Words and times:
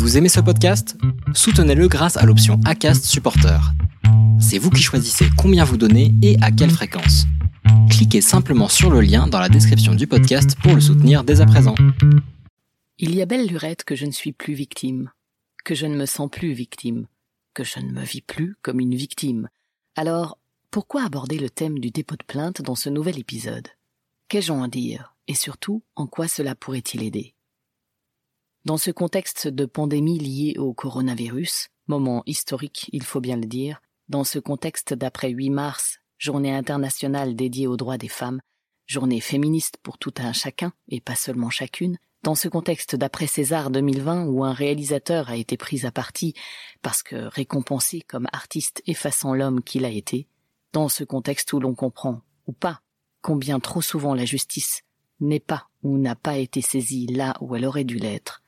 Vous 0.00 0.16
aimez 0.16 0.30
ce 0.30 0.40
podcast? 0.40 0.96
Soutenez-le 1.34 1.86
grâce 1.86 2.16
à 2.16 2.24
l'option 2.24 2.58
ACAST 2.64 3.04
Supporter. 3.04 3.60
C'est 4.40 4.56
vous 4.56 4.70
qui 4.70 4.80
choisissez 4.80 5.26
combien 5.36 5.62
vous 5.62 5.76
donnez 5.76 6.14
et 6.22 6.38
à 6.40 6.50
quelle 6.50 6.70
fréquence. 6.70 7.26
Cliquez 7.90 8.22
simplement 8.22 8.68
sur 8.68 8.88
le 8.88 9.02
lien 9.02 9.26
dans 9.26 9.38
la 9.38 9.50
description 9.50 9.94
du 9.94 10.06
podcast 10.06 10.56
pour 10.62 10.74
le 10.74 10.80
soutenir 10.80 11.22
dès 11.22 11.42
à 11.42 11.46
présent. 11.46 11.74
Il 12.98 13.14
y 13.14 13.20
a 13.20 13.26
belle 13.26 13.46
lurette 13.46 13.84
que 13.84 13.94
je 13.94 14.06
ne 14.06 14.10
suis 14.10 14.32
plus 14.32 14.54
victime, 14.54 15.10
que 15.66 15.74
je 15.74 15.84
ne 15.84 15.96
me 15.96 16.06
sens 16.06 16.30
plus 16.30 16.54
victime, 16.54 17.06
que 17.52 17.62
je 17.62 17.78
ne 17.78 17.92
me 17.92 18.02
vis 18.02 18.22
plus 18.22 18.56
comme 18.62 18.80
une 18.80 18.94
victime. 18.94 19.50
Alors, 19.96 20.38
pourquoi 20.70 21.04
aborder 21.04 21.38
le 21.38 21.50
thème 21.50 21.78
du 21.78 21.90
dépôt 21.90 22.16
de 22.16 22.24
plainte 22.24 22.62
dans 22.62 22.74
ce 22.74 22.88
nouvel 22.88 23.18
épisode? 23.18 23.68
Qu'ai-je 24.28 24.50
à 24.50 24.54
en 24.54 24.66
dire? 24.66 25.14
Et 25.28 25.34
surtout, 25.34 25.82
en 25.94 26.06
quoi 26.06 26.26
cela 26.26 26.54
pourrait-il 26.54 27.02
aider? 27.02 27.34
Dans 28.66 28.76
ce 28.76 28.90
contexte 28.90 29.48
de 29.48 29.64
pandémie 29.64 30.18
liée 30.18 30.58
au 30.58 30.74
coronavirus, 30.74 31.68
moment 31.86 32.22
historique, 32.26 32.90
il 32.92 33.02
faut 33.02 33.22
bien 33.22 33.36
le 33.36 33.46
dire, 33.46 33.80
dans 34.10 34.22
ce 34.22 34.38
contexte 34.38 34.92
d'après 34.92 35.30
8 35.30 35.48
mars, 35.48 36.00
journée 36.18 36.54
internationale 36.54 37.34
dédiée 37.34 37.66
aux 37.66 37.78
droits 37.78 37.96
des 37.96 38.08
femmes, 38.08 38.42
journée 38.86 39.22
féministe 39.22 39.78
pour 39.82 39.96
tout 39.96 40.12
un 40.18 40.34
chacun 40.34 40.74
et 40.88 41.00
pas 41.00 41.14
seulement 41.14 41.48
chacune, 41.48 41.96
dans 42.22 42.34
ce 42.34 42.48
contexte 42.48 42.96
d'après 42.96 43.26
César 43.26 43.70
2020 43.70 44.26
où 44.26 44.44
un 44.44 44.52
réalisateur 44.52 45.30
a 45.30 45.38
été 45.38 45.56
pris 45.56 45.86
à 45.86 45.90
partie 45.90 46.34
parce 46.82 47.02
que 47.02 47.16
récompensé 47.16 48.02
comme 48.02 48.28
artiste 48.30 48.82
effaçant 48.86 49.32
l'homme 49.32 49.62
qu'il 49.62 49.86
a 49.86 49.90
été, 49.90 50.28
dans 50.74 50.90
ce 50.90 51.02
contexte 51.02 51.54
où 51.54 51.60
l'on 51.60 51.74
comprend, 51.74 52.20
ou 52.46 52.52
pas, 52.52 52.82
combien 53.22 53.58
trop 53.58 53.80
souvent 53.80 54.12
la 54.12 54.26
justice 54.26 54.82
n'est 55.18 55.40
pas 55.40 55.68
ou 55.82 55.96
n'a 55.96 56.14
pas 56.14 56.36
été 56.36 56.60
saisie 56.60 57.06
là 57.06 57.38
où 57.40 57.56
elle 57.56 57.64
aurait 57.64 57.84
dû 57.84 57.96
l'être, 57.96 58.42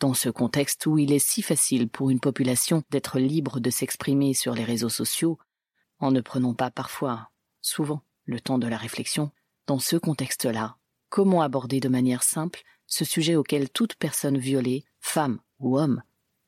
dans 0.00 0.14
ce 0.14 0.28
contexte 0.28 0.86
où 0.86 0.98
il 0.98 1.12
est 1.12 1.18
si 1.18 1.42
facile 1.42 1.88
pour 1.88 2.10
une 2.10 2.20
population 2.20 2.82
d'être 2.90 3.18
libre 3.18 3.60
de 3.60 3.70
s'exprimer 3.70 4.34
sur 4.34 4.54
les 4.54 4.64
réseaux 4.64 4.88
sociaux, 4.88 5.38
en 5.98 6.10
ne 6.10 6.20
prenant 6.20 6.54
pas 6.54 6.70
parfois, 6.70 7.30
souvent, 7.60 8.02
le 8.24 8.40
temps 8.40 8.58
de 8.58 8.68
la 8.68 8.76
réflexion, 8.76 9.30
dans 9.66 9.78
ce 9.78 9.96
contexte-là, 9.96 10.76
comment 11.08 11.42
aborder 11.42 11.80
de 11.80 11.88
manière 11.88 12.22
simple 12.22 12.62
ce 12.86 13.04
sujet 13.04 13.36
auquel 13.36 13.68
toute 13.68 13.96
personne 13.96 14.38
violée, 14.38 14.84
femme 15.00 15.40
ou 15.58 15.78
homme, 15.78 16.02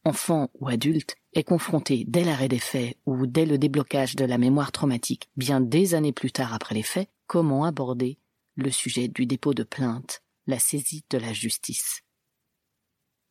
enfant 0.05 0.51
ou 0.55 0.69
adulte, 0.69 1.17
est 1.33 1.45
confrontée 1.45 2.05
dès 2.06 2.25
l'arrêt 2.25 2.48
des 2.48 2.59
faits 2.59 2.97
ou 3.06 3.27
dès 3.27 3.47
le 3.47 3.59
déblocage 3.59 4.17
de 4.17 4.25
la 4.25 4.39
mémoire 4.39 4.73
traumatique, 4.73 5.28
bien 5.37 5.61
des 5.61 5.95
années 5.95 6.12
plus 6.12 6.33
tard 6.33 6.55
après 6.55 6.75
les 6.75 6.83
faits, 6.83 7.11
comment 7.27 7.65
aborder 7.65 8.19
le 8.56 8.71
sujet 8.71 9.09
du 9.09 9.27
dépôt 9.27 9.55
de 9.55 9.62
plainte, 9.62 10.23
la 10.47 10.59
saisie 10.59 11.05
de 11.11 11.19
la 11.19 11.33
justice? 11.33 12.03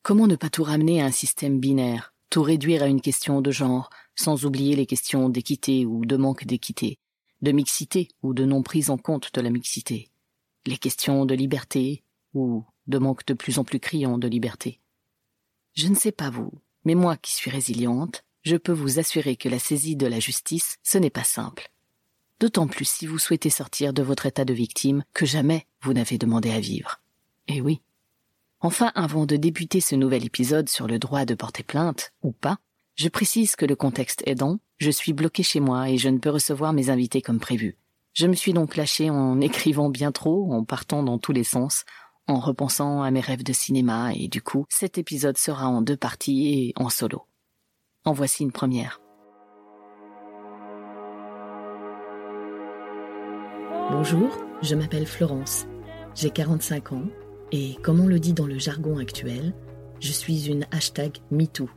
Comment 0.01 0.27
ne 0.27 0.35
pas 0.35 0.49
tout 0.49 0.63
ramener 0.63 1.01
à 1.01 1.05
un 1.05 1.11
système 1.11 1.59
binaire, 1.59 2.13
tout 2.29 2.41
réduire 2.41 2.83
à 2.83 2.87
une 2.87 3.01
question 3.01 3.41
de 3.41 3.51
genre, 3.51 3.89
sans 4.15 4.45
oublier 4.45 4.75
les 4.75 4.85
questions 4.85 5.29
d'équité 5.29 5.85
ou 5.85 6.05
de 6.05 6.15
manque 6.15 6.45
d'équité, 6.45 6.99
de 7.41 7.51
mixité 7.51 8.07
ou 8.23 8.33
de 8.33 8.45
non 8.45 8.63
prise 8.63 8.89
en 8.89 8.97
compte 8.97 9.33
de 9.33 9.41
la 9.41 9.49
mixité, 9.49 10.09
les 10.65 10.77
questions 10.77 11.25
de 11.25 11.35
liberté 11.35 12.03
ou 12.33 12.63
de 12.87 12.97
manque 12.97 13.25
de 13.25 13.33
plus 13.33 13.59
en 13.59 13.63
plus 13.63 13.79
criant 13.79 14.17
de 14.17 14.27
liberté. 14.27 14.79
Je 15.75 15.87
ne 15.87 15.95
sais 15.95 16.11
pas 16.11 16.29
vous, 16.29 16.51
mais 16.85 16.95
moi 16.95 17.17
qui 17.17 17.33
suis 17.33 17.51
résiliente, 17.51 18.23
je 18.43 18.55
peux 18.55 18.71
vous 18.71 18.99
assurer 18.99 19.35
que 19.35 19.49
la 19.49 19.59
saisie 19.59 19.95
de 19.95 20.07
la 20.07 20.19
justice, 20.19 20.77
ce 20.83 20.97
n'est 20.97 21.09
pas 21.09 21.23
simple. 21.23 21.71
D'autant 22.39 22.67
plus 22.67 22.87
si 22.87 23.05
vous 23.05 23.19
souhaitez 23.19 23.49
sortir 23.49 23.93
de 23.93 24.01
votre 24.01 24.25
état 24.25 24.45
de 24.45 24.53
victime 24.53 25.03
que 25.13 25.25
jamais 25.25 25.65
vous 25.81 25.93
n'avez 25.93 26.17
demandé 26.17 26.51
à 26.51 26.59
vivre. 26.59 27.01
Eh 27.47 27.59
oui. 27.59 27.81
Enfin, 28.61 28.91
avant 28.93 29.25
de 29.25 29.37
débuter 29.37 29.79
ce 29.79 29.95
nouvel 29.95 30.25
épisode 30.25 30.67
sur 30.67 30.85
le 30.85 30.99
droit 30.99 31.23
de 31.23 31.33
porter 31.33 31.63
plainte, 31.63 32.11
ou 32.23 32.33
pas, 32.33 32.57
je 32.95 33.07
précise 33.07 33.55
que 33.55 33.65
le 33.65 33.77
contexte 33.77 34.21
aidant, 34.25 34.59
je 34.79 34.91
suis 34.91 35.13
bloqué 35.13 35.43
chez 35.43 35.61
moi 35.61 35.89
et 35.89 35.97
je 35.97 36.09
ne 36.09 36.17
peux 36.17 36.29
recevoir 36.29 36.73
mes 36.73 36.89
invités 36.89 37.21
comme 37.21 37.39
prévu. 37.39 37.77
Je 38.13 38.27
me 38.27 38.33
suis 38.33 38.51
donc 38.51 38.75
lâché 38.75 39.09
en 39.09 39.39
écrivant 39.41 39.89
bien 39.89 40.11
trop, 40.11 40.51
en 40.51 40.65
partant 40.65 41.03
dans 41.03 41.17
tous 41.17 41.31
les 41.31 41.45
sens, 41.45 41.85
en 42.27 42.39
repensant 42.39 43.01
à 43.01 43.11
mes 43.11 43.21
rêves 43.21 43.43
de 43.43 43.53
cinéma 43.53 44.11
et 44.13 44.27
du 44.27 44.41
coup, 44.41 44.65
cet 44.67 44.97
épisode 44.97 45.37
sera 45.37 45.67
en 45.67 45.81
deux 45.81 45.97
parties 45.97 46.53
et 46.53 46.73
en 46.75 46.89
solo. 46.89 47.23
En 48.03 48.11
voici 48.11 48.43
une 48.43 48.51
première. 48.51 48.99
Bonjour, 53.89 54.37
je 54.61 54.75
m'appelle 54.75 55.07
Florence. 55.07 55.65
J'ai 56.13 56.29
45 56.29 56.91
ans 56.91 57.05
et 57.51 57.75
comme 57.81 57.99
on 57.99 58.07
le 58.07 58.19
dit 58.19 58.33
dans 58.33 58.45
le 58.45 58.59
jargon 58.59 58.97
actuel, 58.97 59.53
je 59.99 60.11
suis 60.11 60.47
une 60.47 60.65
hashtag 60.71 61.17
MeToo. 61.31 61.69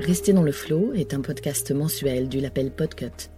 Rester 0.00 0.32
dans 0.32 0.42
le 0.42 0.52
flow 0.52 0.92
est 0.94 1.12
un 1.12 1.20
podcast 1.20 1.72
mensuel 1.72 2.28
du 2.28 2.40
label 2.40 2.70
Podcut. 2.70 3.30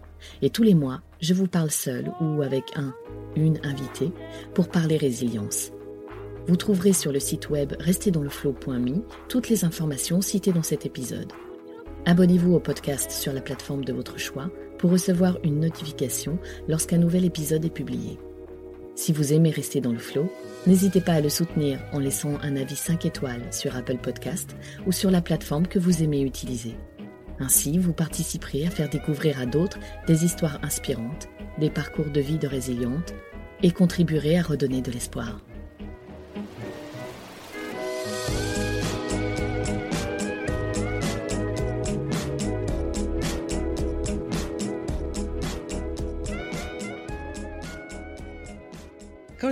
Et 0.43 0.51
tous 0.51 0.63
les 0.63 0.75
mois, 0.75 1.01
je 1.21 1.33
vous 1.33 1.47
parle 1.47 1.71
seul 1.71 2.13
ou 2.21 2.43
avec 2.43 2.65
un, 2.77 2.95
une 3.35 3.59
invitée 3.65 4.13
pour 4.55 4.69
parler 4.69 4.99
résilience. 4.99 5.73
Vous 6.47 6.57
trouverez 6.57 6.93
sur 6.93 7.13
le 7.13 7.21
site 7.21 7.49
web 7.49 7.73
restezdansleflow.me 7.81 9.03
toutes 9.29 9.49
les 9.49 9.65
informations 9.65 10.21
citées 10.21 10.53
dans 10.53 10.63
cet 10.63 10.85
épisode. 10.85 11.33
Abonnez-vous 12.05 12.55
au 12.55 12.61
podcast 12.61 13.11
sur 13.11 13.33
la 13.33 13.41
plateforme 13.41 13.85
de 13.85 13.93
votre 13.93 14.19
choix 14.19 14.51
pour 14.81 14.93
recevoir 14.93 15.39
une 15.45 15.61
notification 15.61 16.39
lorsqu'un 16.67 16.97
nouvel 16.97 17.27
épisode 17.27 17.67
est 17.67 17.71
publié. 17.71 18.19
Si 18.95 19.13
vous 19.13 19.35
aimez 19.35 19.51
rester 19.51 19.83
dans 19.83 19.93
le 19.93 19.99
flow, 19.99 20.33
n'hésitez 20.67 21.03
pas 21.03 21.13
à 21.13 21.21
le 21.21 21.29
soutenir 21.29 21.79
en 21.93 21.99
laissant 21.99 22.39
un 22.43 22.57
avis 22.57 22.77
5 22.77 23.05
étoiles 23.05 23.53
sur 23.53 23.77
Apple 23.77 23.99
Podcast 23.99 24.57
ou 24.87 24.93
sur 24.93 25.11
la 25.11 25.21
plateforme 25.21 25.67
que 25.67 25.79
vous 25.79 26.03
aimez 26.03 26.23
utiliser. 26.23 26.75
Ainsi, 27.41 27.77
vous 27.77 27.93
participerez 27.93 28.67
à 28.67 28.71
faire 28.71 28.89
découvrir 28.89 29.39
à 29.39 29.45
d'autres 29.45 29.79
des 30.07 30.25
histoires 30.25 30.59
inspirantes, 30.63 31.29
des 31.59 31.71
parcours 31.71 32.11
de 32.11 32.21
vie 32.21 32.39
de 32.39 32.47
résilientes 32.47 33.15
et 33.63 33.73
contribuerez 33.73 34.39
à 34.39 34.43
redonner 34.43 34.81
de 34.81 34.91
l'espoir. 34.91 35.41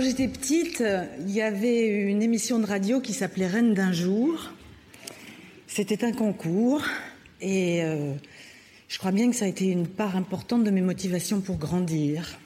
J'étais 0.09 0.27
petite, 0.27 0.83
il 1.19 1.29
y 1.29 1.39
avait 1.39 1.85
une 1.85 2.23
émission 2.23 2.57
de 2.57 2.65
radio 2.65 2.99
qui 2.99 3.13
s'appelait 3.13 3.45
Reine 3.45 3.75
d'un 3.75 3.91
jour. 3.91 4.49
C'était 5.67 6.03
un 6.03 6.11
concours 6.11 6.81
et 7.41 7.83
euh, 7.83 8.13
je 8.87 8.97
crois 8.97 9.11
bien 9.11 9.29
que 9.29 9.35
ça 9.35 9.45
a 9.45 9.47
été 9.47 9.65
une 9.65 9.87
part 9.87 10.15
importante 10.15 10.63
de 10.63 10.71
mes 10.71 10.81
motivations 10.81 11.41
pour 11.41 11.57
grandir. 11.57 12.39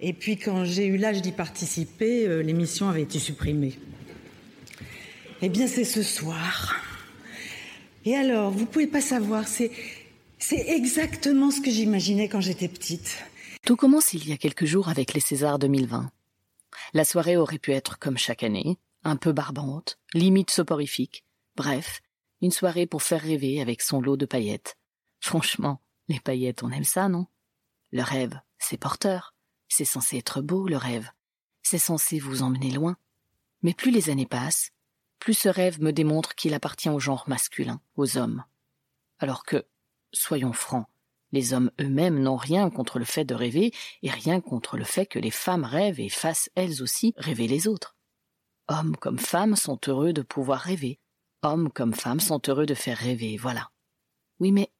Et 0.00 0.12
puis 0.12 0.36
quand 0.36 0.64
j'ai 0.64 0.86
eu 0.86 0.96
l'âge 0.96 1.22
d'y 1.22 1.32
participer, 1.32 2.28
euh, 2.28 2.40
l'émission 2.40 2.88
avait 2.88 3.02
été 3.02 3.18
supprimée. 3.18 3.76
Eh 5.42 5.48
bien 5.48 5.66
c'est 5.66 5.82
ce 5.82 6.04
soir. 6.04 6.76
Et 8.04 8.14
alors, 8.14 8.52
vous 8.52 8.66
pouvez 8.66 8.86
pas 8.86 9.00
savoir, 9.00 9.48
c'est 9.48 9.72
c'est 10.38 10.68
exactement 10.68 11.50
ce 11.50 11.60
que 11.60 11.70
j'imaginais 11.72 12.28
quand 12.28 12.40
j'étais 12.40 12.68
petite. 12.68 13.24
Tout 13.66 13.74
commence 13.74 14.12
il 14.12 14.28
y 14.28 14.32
a 14.32 14.36
quelques 14.36 14.66
jours 14.66 14.88
avec 14.88 15.14
les 15.14 15.20
Césars 15.20 15.58
2020. 15.58 16.10
La 16.92 17.04
soirée 17.04 17.36
aurait 17.36 17.58
pu 17.58 17.72
être 17.72 17.98
comme 17.98 18.18
chaque 18.18 18.42
année, 18.42 18.78
un 19.02 19.16
peu 19.16 19.32
barbante, 19.32 19.98
limite 20.12 20.50
soporifique, 20.50 21.24
bref, 21.56 22.02
une 22.40 22.50
soirée 22.50 22.86
pour 22.86 23.02
faire 23.02 23.22
rêver 23.22 23.60
avec 23.60 23.82
son 23.82 24.00
lot 24.00 24.16
de 24.16 24.26
paillettes. 24.26 24.76
Franchement, 25.20 25.80
les 26.08 26.20
paillettes, 26.20 26.62
on 26.62 26.70
aime 26.70 26.84
ça, 26.84 27.08
non? 27.08 27.26
Le 27.92 28.02
rêve, 28.02 28.40
c'est 28.58 28.76
porteur. 28.76 29.34
C'est 29.68 29.84
censé 29.84 30.18
être 30.18 30.42
beau, 30.42 30.68
le 30.68 30.76
rêve. 30.76 31.10
C'est 31.62 31.78
censé 31.78 32.18
vous 32.18 32.42
emmener 32.42 32.70
loin. 32.70 32.96
Mais 33.62 33.72
plus 33.72 33.90
les 33.90 34.10
années 34.10 34.26
passent, 34.26 34.70
plus 35.18 35.34
ce 35.34 35.48
rêve 35.48 35.80
me 35.80 35.92
démontre 35.92 36.34
qu'il 36.34 36.52
appartient 36.54 36.90
au 36.90 37.00
genre 37.00 37.24
masculin, 37.28 37.80
aux 37.96 38.18
hommes. 38.18 38.44
Alors 39.18 39.44
que, 39.44 39.64
soyons 40.12 40.52
francs, 40.52 40.86
les 41.34 41.52
hommes 41.52 41.70
eux-mêmes 41.80 42.18
n'ont 42.18 42.36
rien 42.36 42.70
contre 42.70 42.98
le 42.98 43.04
fait 43.04 43.26
de 43.26 43.34
rêver 43.34 43.72
et 44.02 44.10
rien 44.10 44.40
contre 44.40 44.78
le 44.78 44.84
fait 44.84 45.04
que 45.04 45.18
les 45.18 45.30
femmes 45.30 45.64
rêvent 45.64 46.00
et 46.00 46.08
fassent 46.08 46.48
elles 46.54 46.82
aussi 46.82 47.12
rêver 47.18 47.46
les 47.46 47.68
autres. 47.68 47.96
Hommes 48.68 48.96
comme 48.96 49.18
femmes 49.18 49.56
sont 49.56 49.78
heureux 49.86 50.14
de 50.14 50.22
pouvoir 50.22 50.60
rêver, 50.60 50.98
Hommes 51.44 51.70
comme 51.70 51.92
femmes 51.92 52.20
sont 52.20 52.40
heureux 52.48 52.64
de 52.64 52.72
faire 52.72 52.96
rêver, 52.96 53.36
voilà. 53.36 53.70
Oui, 54.40 54.50
mais 54.50 54.72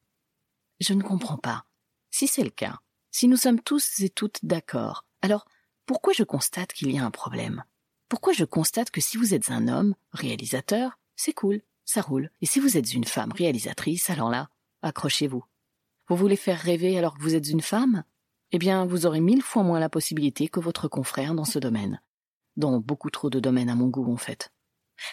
je 0.79 0.95
ne 0.95 1.03
comprends 1.03 1.37
pas. 1.37 1.65
Si 2.09 2.27
c'est 2.27 2.43
le 2.43 2.49
cas, 2.49 2.79
si 3.11 3.27
nous 3.27 3.37
sommes 3.37 3.61
tous 3.61 3.99
et 3.99 4.09
toutes 4.09 4.43
d'accord, 4.43 5.05
alors 5.21 5.45
pourquoi 5.85 6.11
je 6.13 6.23
constate 6.23 6.73
qu'il 6.73 6.91
y 6.91 6.97
a 6.97 7.05
un 7.05 7.11
problème? 7.11 7.63
Pourquoi 8.09 8.33
je 8.33 8.45
constate 8.45 8.89
que 8.89 8.99
si 8.99 9.17
vous 9.17 9.35
êtes 9.35 9.51
un 9.51 9.67
homme, 9.67 9.93
réalisateur, 10.11 10.97
c'est 11.15 11.33
cool, 11.33 11.61
ça 11.83 12.01
roule, 12.01 12.31
et 12.41 12.47
si 12.47 12.59
vous 12.59 12.77
êtes 12.77 12.93
une 12.93 13.05
femme 13.05 13.31
réalisatrice, 13.31 14.09
alors 14.09 14.31
là, 14.31 14.49
accrochez-vous. 14.81 15.45
Vous 16.07 16.15
voulez 16.15 16.35
faire 16.35 16.59
rêver 16.59 16.97
alors 16.97 17.15
que 17.17 17.21
vous 17.21 17.35
êtes 17.35 17.49
une 17.49 17.61
femme? 17.61 18.03
Eh 18.51 18.57
bien, 18.59 18.85
vous 18.85 19.05
aurez 19.05 19.19
mille 19.19 19.41
fois 19.41 19.63
moins 19.63 19.79
la 19.79 19.89
possibilité 19.89 20.47
que 20.47 20.59
votre 20.59 20.87
confrère 20.87 21.33
dans 21.35 21.45
ce 21.45 21.59
domaine. 21.59 22.01
dans 22.57 22.79
beaucoup 22.79 23.09
trop 23.09 23.29
de 23.29 23.39
domaines 23.39 23.69
à 23.69 23.75
mon 23.75 23.87
goût 23.89 24.11
en 24.11 24.17
fait. 24.17 24.51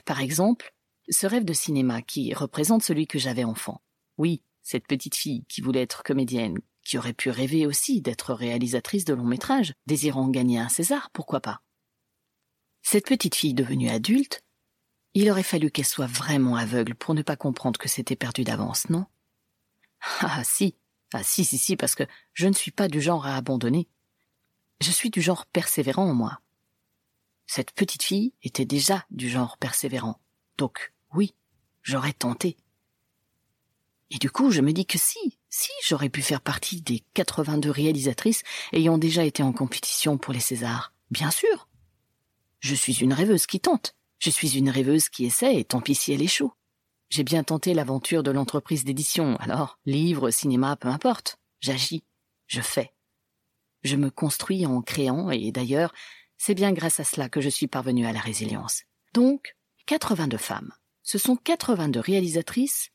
Par 0.05 0.21
exemple, 0.21 0.75
ce 1.09 1.27
rêve 1.27 1.45
de 1.45 1.53
cinéma 1.53 2.03
qui 2.03 2.35
représente 2.35 2.83
celui 2.83 3.07
que 3.07 3.19
j'avais 3.19 3.45
enfant. 3.45 3.83
Oui, 4.19 4.43
cette 4.63 4.87
petite 4.87 5.17
fille 5.17 5.45
qui 5.49 5.61
voulait 5.61 5.83
être 5.83 6.03
comédienne, 6.05 6.59
qui 6.85 6.99
aurait 6.99 7.15
pu 7.15 7.31
rêver 7.31 7.67
aussi 7.67 8.01
d'être 8.01 8.35
réalisatrice 8.35 9.05
de 9.05 9.15
long 9.15 9.25
métrage, 9.25 9.75
désirant 9.87 10.29
gagner 10.29 10.59
un 10.59 10.69
César, 10.69 11.11
pourquoi 11.13 11.41
pas? 11.41 11.63
Cette 12.83 13.07
petite 13.07 13.35
fille 13.35 13.55
devenue 13.55 13.89
adulte, 13.89 14.43
il 15.15 15.31
aurait 15.31 15.43
fallu 15.43 15.71
qu'elle 15.71 15.87
soit 15.87 16.07
vraiment 16.07 16.57
aveugle 16.57 16.95
pour 16.95 17.15
ne 17.15 17.23
pas 17.23 17.37
comprendre 17.37 17.79
que 17.79 17.89
c'était 17.89 18.17
perdu 18.17 18.45
d'avance, 18.45 18.89
non? 18.91 19.07
Ah 20.21 20.43
si, 20.45 20.77
ah 21.15 21.23
si, 21.23 21.45
si, 21.45 21.59
si, 21.59 21.77
parce 21.77 21.95
que 21.95 22.05
je 22.35 22.49
ne 22.49 22.53
suis 22.53 22.71
pas 22.71 22.89
du 22.89 23.01
genre 23.01 23.27
à 23.27 23.37
abandonner. 23.37 23.89
Je 24.81 24.91
suis 24.91 25.11
du 25.11 25.23
genre 25.23 25.47
persévérant, 25.47 26.13
moi. 26.15 26.41
Cette 27.47 27.73
petite 27.73 28.03
fille 28.03 28.33
était 28.43 28.65
déjà 28.65 29.05
du 29.11 29.29
genre 29.29 29.59
persévérant. 29.59 30.21
Donc, 30.59 30.93
oui, 31.15 31.35
j'aurais 31.83 32.13
tenté. 32.13 32.57
Et 34.11 34.19
du 34.19 34.31
coup, 34.31 34.51
je 34.51 34.61
me 34.61 34.73
dis 34.73 34.87
que 34.87 34.99
si, 34.99 35.39
si, 35.49 35.71
j'aurais 35.87 36.11
pu 36.11 36.23
faire 36.23 36.41
partie 36.41 36.83
des 36.83 37.03
82 37.15 37.71
réalisatrices 37.71 38.43
ayant 38.73 38.99
déjà 38.99 39.25
été 39.25 39.43
en 39.43 39.53
compétition 39.53 40.19
pour 40.19 40.33
les 40.33 40.41
Césars. 40.41 40.93
Bien 41.11 41.31
sûr. 41.31 41.69
Je 42.61 42.75
suis 42.75 43.01
une 43.01 43.13
rêveuse 43.13 43.47
qui 43.47 43.61
tente. 43.61 43.95
Je 44.19 44.31
suis 44.31 44.57
une 44.57 44.71
rêveuse 44.71 45.09
qui 45.09 45.25
essaie, 45.25 45.57
et 45.57 45.65
tant 45.65 45.81
pis 45.81 45.95
si 45.95 46.13
elle 46.13 46.23
échoue. 46.23 46.53
J'ai 47.13 47.25
bien 47.25 47.45
tenté 47.45 47.75
l'aventure 47.75 48.23
de 48.23 48.31
l'entreprise 48.31 48.85
d'édition, 48.85 49.37
alors, 49.37 49.79
livre, 49.85 50.31
cinéma, 50.31 50.77
peu 50.77 50.89
importe. 50.89 51.37
J'agis. 51.61 52.05
Je 52.47 52.63
fais. 52.63 52.95
Je 53.83 53.97
me 53.97 54.09
construis 54.09 54.65
en 54.65 54.81
créant, 54.81 55.31
et 55.31 55.53
d'ailleurs, 55.53 55.93
c'est 56.39 56.55
bien 56.55 56.73
grâce 56.73 57.01
à 57.01 57.05
cela 57.05 57.29
que 57.29 57.43
je 57.43 57.51
suis 57.51 57.67
parvenue 57.67 58.07
à 58.07 58.15
la 58.15 58.21
résilience. 58.21 58.85
Donc, 59.13 59.55
82 59.85 60.39
femmes. 60.39 60.73
Ce 61.03 61.19
sont 61.19 61.37
82 61.37 62.01
réalisatrices 62.01 62.89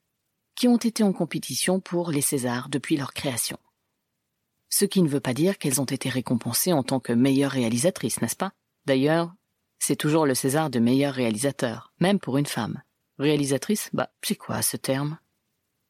qui 0.55 0.67
ont 0.67 0.77
été 0.77 1.03
en 1.03 1.13
compétition 1.13 1.79
pour 1.79 2.09
les 2.09 2.21
Césars 2.21 2.69
depuis 2.69 2.97
leur 2.97 3.13
création. 3.13 3.59
Ce 4.69 4.85
qui 4.85 5.03
ne 5.03 5.09
veut 5.09 5.19
pas 5.19 5.35
dire 5.35 5.59
qu'elles 5.59 5.79
ont 5.79 5.85
été 5.85 6.09
récompensées 6.09 6.73
en 6.73 6.81
tant 6.81 6.99
que 6.99 7.13
meilleures 7.13 7.51
réalisatrices, 7.51 8.19
n'est-ce 8.23 8.35
pas? 8.35 8.51
D'ailleurs, 8.87 9.31
c'est 9.77 9.95
toujours 9.95 10.25
le 10.25 10.33
César 10.33 10.71
de 10.71 10.79
meilleur 10.79 11.13
réalisateur, 11.13 11.93
même 11.99 12.17
pour 12.17 12.39
une 12.39 12.47
femme. 12.47 12.81
Réalisatrice, 13.19 13.89
bah, 13.93 14.11
c'est 14.21 14.35
quoi 14.35 14.61
ce 14.61 14.77
terme? 14.77 15.17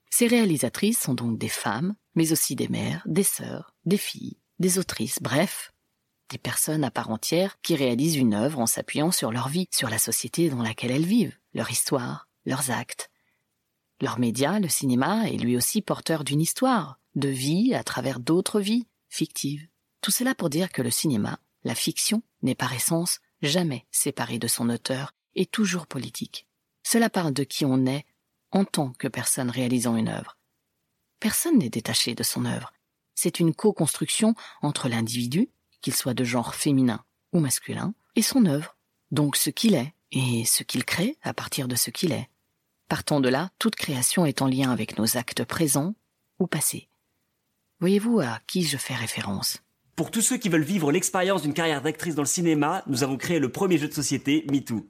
Ces 0.09 0.27
réalisatrices 0.27 1.00
sont 1.00 1.13
donc 1.13 1.38
des 1.38 1.50
femmes, 1.50 1.95
mais 2.15 2.31
aussi 2.31 2.56
des 2.56 2.69
mères, 2.69 3.03
des 3.06 3.24
sœurs, 3.24 3.74
des 3.85 3.97
filles, 3.97 4.38
des 4.59 4.79
autrices, 4.79 5.19
bref, 5.21 5.74
des 6.29 6.38
personnes 6.38 6.83
à 6.83 6.91
part 6.91 7.09
entière 7.09 7.59
qui 7.62 7.75
réalisent 7.75 8.15
une 8.15 8.33
œuvre 8.33 8.59
en 8.59 8.65
s'appuyant 8.65 9.12
sur 9.12 9.31
leur 9.31 9.50
vie, 9.50 9.68
sur 9.71 9.89
la 9.89 10.00
société 10.00 10.50
dans 10.50 10.62
laquelle 10.62 10.91
elles 10.91 11.06
vivent, 11.06 11.38
leur 11.53 11.69
histoire, 11.69 12.27
leurs 12.45 12.71
actes. 12.71 13.09
Leur 14.01 14.19
média, 14.19 14.59
le 14.59 14.69
cinéma, 14.69 15.30
est 15.30 15.38
lui 15.38 15.57
aussi 15.57 15.81
porteur 15.81 16.23
d'une 16.23 16.41
histoire, 16.41 17.00
de 17.15 17.30
vie 17.30 17.73
à 17.73 17.83
travers 17.83 18.19
d'autres 18.19 18.59
vies, 18.59 18.88
fictives. 19.09 19.68
Tout 20.01 20.12
cela 20.12 20.35
pour 20.35 20.50
dire 20.50 20.71
que 20.71 20.81
le 20.81 20.91
cinéma, 20.91 21.39
la 21.63 21.75
fiction, 21.75 22.21
n'est 22.41 22.56
par 22.56 22.73
essence 22.73 23.19
jamais 23.41 23.85
séparé 23.91 24.39
de 24.39 24.47
son 24.47 24.69
auteur 24.69 25.13
et 25.35 25.45
toujours 25.45 25.88
politique. 25.88 26.46
Cela 26.89 27.10
parle 27.10 27.34
de 27.34 27.44
qui 27.44 27.66
on 27.66 27.86
est 27.86 28.06
en 28.54 28.63
tant 28.63 28.94
que 28.98 29.10
personne 29.10 29.50
réalisant 29.50 29.98
une 29.98 30.07
œuvre. 30.07 30.38
Personne 31.19 31.57
n'est 31.57 31.68
détaché 31.68 32.16
de 32.16 32.24
son 32.24 32.45
œuvre. 32.45 32.72
C'est 33.13 33.42
une 33.42 33.54
co-construction 33.54 34.36
entre 34.62 34.88
l'individu, 34.88 35.50
qu'il 35.81 35.94
soit 35.94 36.13
de 36.13 36.24
genre 36.24 36.56
féminin 36.56 37.04
ou 37.34 37.42
masculin, 37.42 37.94
et 38.16 38.22
son 38.22 38.45
œuvre, 38.45 38.78
donc 39.12 39.36
ce 39.36 39.50
qu'il 39.50 39.75
est 39.75 39.94
et 40.13 40.45
ce 40.45 40.63
qu'il 40.63 40.86
crée 40.86 41.18
à 41.24 41.34
partir 41.34 41.68
de 41.68 41.75
ce 41.75 41.89
qu'il 41.89 42.13
est. 42.13 42.30
Partant 42.88 43.19
de 43.19 43.28
là, 43.28 43.50
toute 43.60 43.75
création 43.75 44.25
est 44.25 44.42
en 44.42 44.48
lien 44.48 44.72
avec 44.72 44.98
nos 44.98 45.18
actes 45.18 45.44
présents 45.44 45.94
ou 46.40 46.48
passés. 46.48 46.88
Voyez-vous 47.81 48.22
à 48.22 48.40
qui 48.48 48.63
je 48.63 48.78
fais 48.78 48.95
référence? 48.95 49.57
Pour 49.98 50.10
tous 50.10 50.22
ceux 50.22 50.38
qui 50.38 50.48
veulent 50.48 50.63
vivre 50.63 50.94
l'expérience 50.94 51.42
d'une 51.42 51.54
carrière 51.54 51.81
d'actrice 51.81 52.16
dans 52.16 52.22
le 52.22 52.28
cinéma, 52.28 52.86
nous 52.88 53.04
avons 53.04 53.18
créé 53.18 53.40
le 53.40 53.51
premier 53.51 53.78
jeu 53.78 53.90
de 53.90 53.94
société, 53.94 54.45
MeToo. 54.50 54.88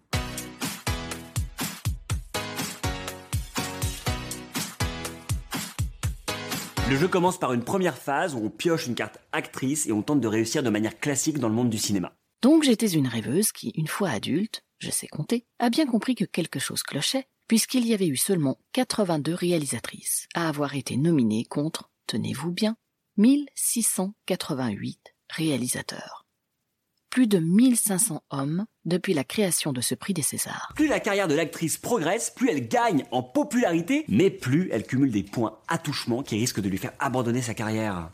Le 6.89 6.95
jeu 6.95 7.09
commence 7.09 7.37
par 7.37 7.51
une 7.51 7.65
première 7.65 7.97
phase 7.97 8.33
où 8.33 8.37
on 8.37 8.49
pioche 8.49 8.87
une 8.87 8.95
carte 8.95 9.19
actrice 9.33 9.87
et 9.87 9.91
on 9.91 10.01
tente 10.01 10.21
de 10.21 10.27
réussir 10.27 10.63
de 10.63 10.69
manière 10.69 10.97
classique 10.97 11.37
dans 11.37 11.49
le 11.49 11.53
monde 11.53 11.69
du 11.69 11.77
cinéma. 11.77 12.13
Donc 12.41 12.63
j'étais 12.63 12.87
une 12.87 13.07
rêveuse 13.07 13.51
qui, 13.51 13.71
une 13.75 13.87
fois 13.87 14.09
adulte, 14.09 14.63
je 14.79 14.89
sais 14.89 15.07
compter, 15.07 15.45
a 15.59 15.69
bien 15.69 15.85
compris 15.85 16.15
que 16.15 16.23
quelque 16.23 16.59
chose 16.59 16.83
clochait, 16.83 17.27
puisqu'il 17.49 17.85
y 17.85 17.93
avait 17.93 18.07
eu 18.07 18.15
seulement 18.15 18.57
82 18.71 19.33
réalisatrices 19.33 20.29
à 20.33 20.47
avoir 20.47 20.75
été 20.75 20.95
nominées 20.95 21.43
contre, 21.43 21.89
tenez-vous 22.05 22.51
bien, 22.51 22.77
1688 23.17 25.13
réalisateurs. 25.29 26.26
Plus 27.17 27.25
de 27.25 27.39
1500 27.39 28.21
hommes 28.29 28.67
depuis 28.85 29.15
la 29.15 29.23
création 29.23 29.73
de 29.73 29.81
ce 29.81 29.95
prix 29.95 30.13
des 30.13 30.21
Césars. 30.21 30.71
Plus 30.75 30.87
la 30.87 30.99
carrière 30.99 31.27
de 31.27 31.33
l'actrice 31.33 31.75
progresse, 31.75 32.29
plus 32.29 32.51
elle 32.51 32.67
gagne 32.67 33.05
en 33.09 33.23
popularité, 33.23 34.05
mais 34.07 34.29
plus 34.29 34.69
elle 34.71 34.85
cumule 34.85 35.09
des 35.09 35.23
points 35.23 35.57
attouchement 35.67 36.21
qui 36.21 36.35
risquent 36.35 36.59
de 36.59 36.69
lui 36.69 36.77
faire 36.77 36.91
abandonner 36.99 37.41
sa 37.41 37.55
carrière. 37.55 38.11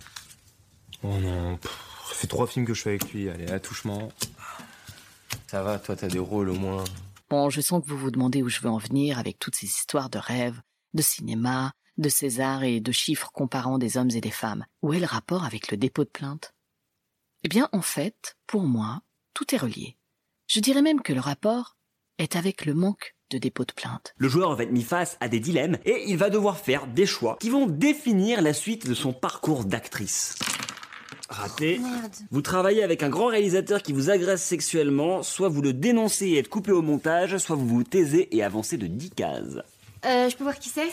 Oh 1.03 1.17
non, 1.17 1.59
ça 2.07 2.15
fait 2.15 2.27
trois 2.27 2.47
films 2.47 2.65
que 2.65 2.73
je 2.73 2.81
fais 2.81 2.91
avec 2.91 3.11
lui, 3.11 3.27
allez, 3.27 3.51
attouchement. 3.51 4.07
Ça 5.47 5.61
va, 5.63 5.79
toi 5.79 5.97
t'as 5.97 6.07
des 6.07 6.19
rôles 6.19 6.47
au 6.47 6.55
moins. 6.55 6.85
Bon, 7.29 7.50
je 7.50 7.59
sens 7.59 7.83
que 7.83 7.89
vous 7.89 7.97
vous 7.97 8.09
demandez 8.09 8.41
où 8.41 8.47
je 8.47 8.61
veux 8.61 8.69
en 8.69 8.77
venir 8.77 9.19
avec 9.19 9.38
toutes 9.38 9.55
ces 9.57 9.67
histoires 9.67 10.09
de 10.09 10.17
rêves, 10.17 10.61
de 10.94 11.01
cinéma, 11.01 11.73
de 11.97 12.07
César 12.07 12.63
et 12.63 12.79
de 12.79 12.91
chiffres 12.94 13.31
comparant 13.33 13.79
des 13.79 13.97
hommes 13.97 14.11
et 14.11 14.21
des 14.21 14.31
femmes. 14.31 14.65
Où 14.81 14.94
est 14.94 15.00
le 15.00 15.07
rapport 15.07 15.44
avec 15.44 15.71
le 15.71 15.75
dépôt 15.75 16.05
de 16.05 16.09
plainte? 16.09 16.52
Eh 17.45 17.49
bien, 17.49 17.67
en 17.73 17.81
fait, 17.81 18.37
pour 18.47 18.63
moi, 18.63 19.01
tout 19.33 19.53
est 19.53 19.57
relié. 19.57 19.97
Je 20.47 20.61
dirais 20.61 20.81
même 20.81 21.01
que 21.01 21.11
le 21.11 21.19
rapport 21.19 21.75
est 22.17 22.37
avec 22.37 22.65
le 22.65 22.73
manque 22.73 23.15
de 23.31 23.37
dépôt 23.37 23.65
de 23.65 23.73
plainte. 23.73 24.13
Le 24.15 24.29
joueur 24.29 24.55
va 24.55 24.63
être 24.63 24.71
mis 24.71 24.81
face 24.81 25.17
à 25.19 25.27
des 25.27 25.41
dilemmes 25.41 25.77
et 25.83 26.05
il 26.07 26.15
va 26.15 26.29
devoir 26.29 26.57
faire 26.57 26.87
des 26.87 27.05
choix 27.05 27.35
qui 27.41 27.49
vont 27.49 27.67
définir 27.67 28.41
la 28.41 28.53
suite 28.53 28.87
de 28.87 28.93
son 28.93 29.11
parcours 29.11 29.65
d'actrice. 29.65 30.37
Raté. 31.27 31.81
Vous 32.31 32.41
travaillez 32.41 32.81
avec 32.81 33.03
un 33.03 33.09
grand 33.09 33.27
réalisateur 33.27 33.81
qui 33.81 33.91
vous 33.91 34.09
agresse 34.09 34.43
sexuellement, 34.43 35.21
soit 35.21 35.49
vous 35.49 35.61
le 35.61 35.73
dénoncez 35.73 36.27
et 36.27 36.37
êtes 36.37 36.49
coupé 36.49 36.71
au 36.71 36.81
montage, 36.81 37.37
soit 37.39 37.57
vous 37.57 37.67
vous 37.67 37.83
taisez 37.83 38.33
et 38.33 38.41
avancez 38.41 38.77
de 38.77 38.88
10 38.88 39.09
cases. 39.09 39.59
Euh, 40.05 40.29
je 40.29 40.38
peux 40.38 40.43
voir 40.43 40.59
qui 40.59 40.69
c'est? 40.69 40.91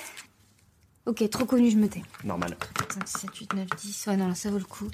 Ok, 1.10 1.28
trop 1.28 1.44
connu, 1.44 1.68
je 1.72 1.76
me 1.76 1.88
tais. 1.88 2.04
Normal. 2.22 2.56
5, 2.88 3.08
7, 3.08 3.34
8, 3.34 3.54
9, 3.54 3.66
10. 3.78 4.06
Ouais, 4.06 4.16
non, 4.16 4.32
ça 4.32 4.48
vaut 4.48 4.58
le 4.58 4.64
coup. 4.64 4.88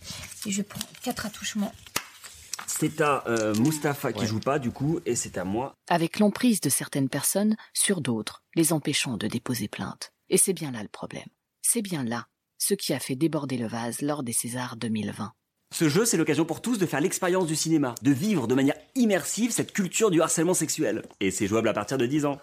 Et 0.47 0.51
je 0.51 0.63
prends 0.63 0.81
4 1.03 1.27
attouchements. 1.27 1.75
C'est 2.67 3.03
à 3.03 3.23
euh, 3.27 3.55
Mustapha 3.57 4.15
qui 4.15 4.27
joue 4.27 4.41
pas, 4.41 4.59
du 4.59 4.71
coup, 4.71 4.99
et 5.05 5.15
c'est 5.15 5.37
à 5.37 5.45
moi. 5.45 5.75
Avec 5.91 6.19
l'emprise 6.19 6.63
de 6.63 6.71
certaines 6.71 7.11
personnes 7.11 7.55
sur 7.75 8.01
d'autres, 8.01 8.43
les 8.55 8.73
empêchant 8.73 9.19
de 9.19 9.27
déposer 9.27 9.69
plainte. 9.69 10.15
Et 10.31 10.39
c'est 10.39 10.55
bien 10.55 10.71
là 10.71 10.81
le 10.81 10.89
problème. 10.89 11.29
C'est 11.61 11.83
bien 11.83 12.03
là 12.03 12.29
ce 12.57 12.73
qui 12.73 12.95
a 12.95 12.99
fait 12.99 13.15
déborder 13.15 13.59
le 13.59 13.67
vase 13.67 14.01
lors 14.01 14.23
des 14.23 14.33
Césars 14.33 14.77
2020. 14.77 15.35
Ce 15.75 15.91
jeu, 15.91 16.07
c'est 16.07 16.17
l'occasion 16.17 16.47
pour 16.47 16.63
tous 16.63 16.79
de 16.79 16.87
faire 16.87 17.03
l'expérience 17.03 17.47
du 17.47 17.57
cinéma, 17.57 17.95
de 18.01 18.11
vivre 18.11 18.47
de 18.47 18.55
manière 18.55 18.77
immersive 18.95 19.51
cette 19.51 19.75
culture 19.75 20.11
du 20.11 20.23
harcèlement 20.23 20.55
sexuel. 20.55 21.03
Et 21.21 21.31
c'est 21.31 21.47
jouable 21.47 21.69
à 21.69 21.75
partir 21.75 21.99
de 21.99 22.07
10 22.07 22.25
ans. 22.25 22.41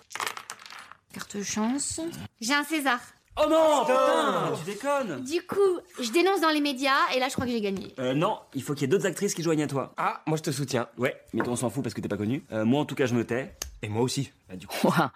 Carte 1.11 1.41
chance. 1.41 1.99
J'ai 2.39 2.53
un 2.53 2.63
César. 2.63 2.99
Oh 3.35 3.49
non, 3.49 3.81
putain, 3.81 4.53
tu 4.59 4.65
déconnes 4.71 5.23
Du 5.23 5.41
coup, 5.41 5.79
je 5.99 6.11
dénonce 6.11 6.41
dans 6.41 6.51
les 6.51 6.61
médias 6.61 7.09
et 7.15 7.19
là 7.19 7.29
je 7.29 7.33
crois 7.33 7.45
que 7.45 7.51
j'ai 7.51 7.61
gagné. 7.61 7.95
Euh, 7.97 8.13
non, 8.13 8.39
il 8.53 8.61
faut 8.61 8.73
qu'il 8.73 8.81
y 8.81 8.85
ait 8.85 8.87
d'autres 8.87 9.07
actrices 9.07 9.33
qui 9.33 9.41
joignent 9.41 9.63
à 9.63 9.67
toi. 9.67 9.93
Ah, 9.97 10.21
moi 10.27 10.37
je 10.37 10.43
te 10.43 10.51
soutiens. 10.51 10.87
Ouais, 10.97 11.19
mais 11.33 11.41
toi 11.43 11.53
on 11.53 11.55
s'en 11.55 11.69
fout 11.71 11.81
parce 11.83 11.95
que 11.95 12.01
t'es 12.01 12.07
pas 12.07 12.17
connu. 12.17 12.43
Euh, 12.51 12.63
moi 12.63 12.81
en 12.81 12.85
tout 12.85 12.95
cas 12.95 13.07
je 13.07 13.15
me 13.15 13.25
tais. 13.25 13.55
Et 13.81 13.89
moi 13.89 14.03
aussi. 14.03 14.31
Bah, 14.47 14.55
du 14.55 14.67
coup. 14.67 14.87
Ouah, 14.87 15.11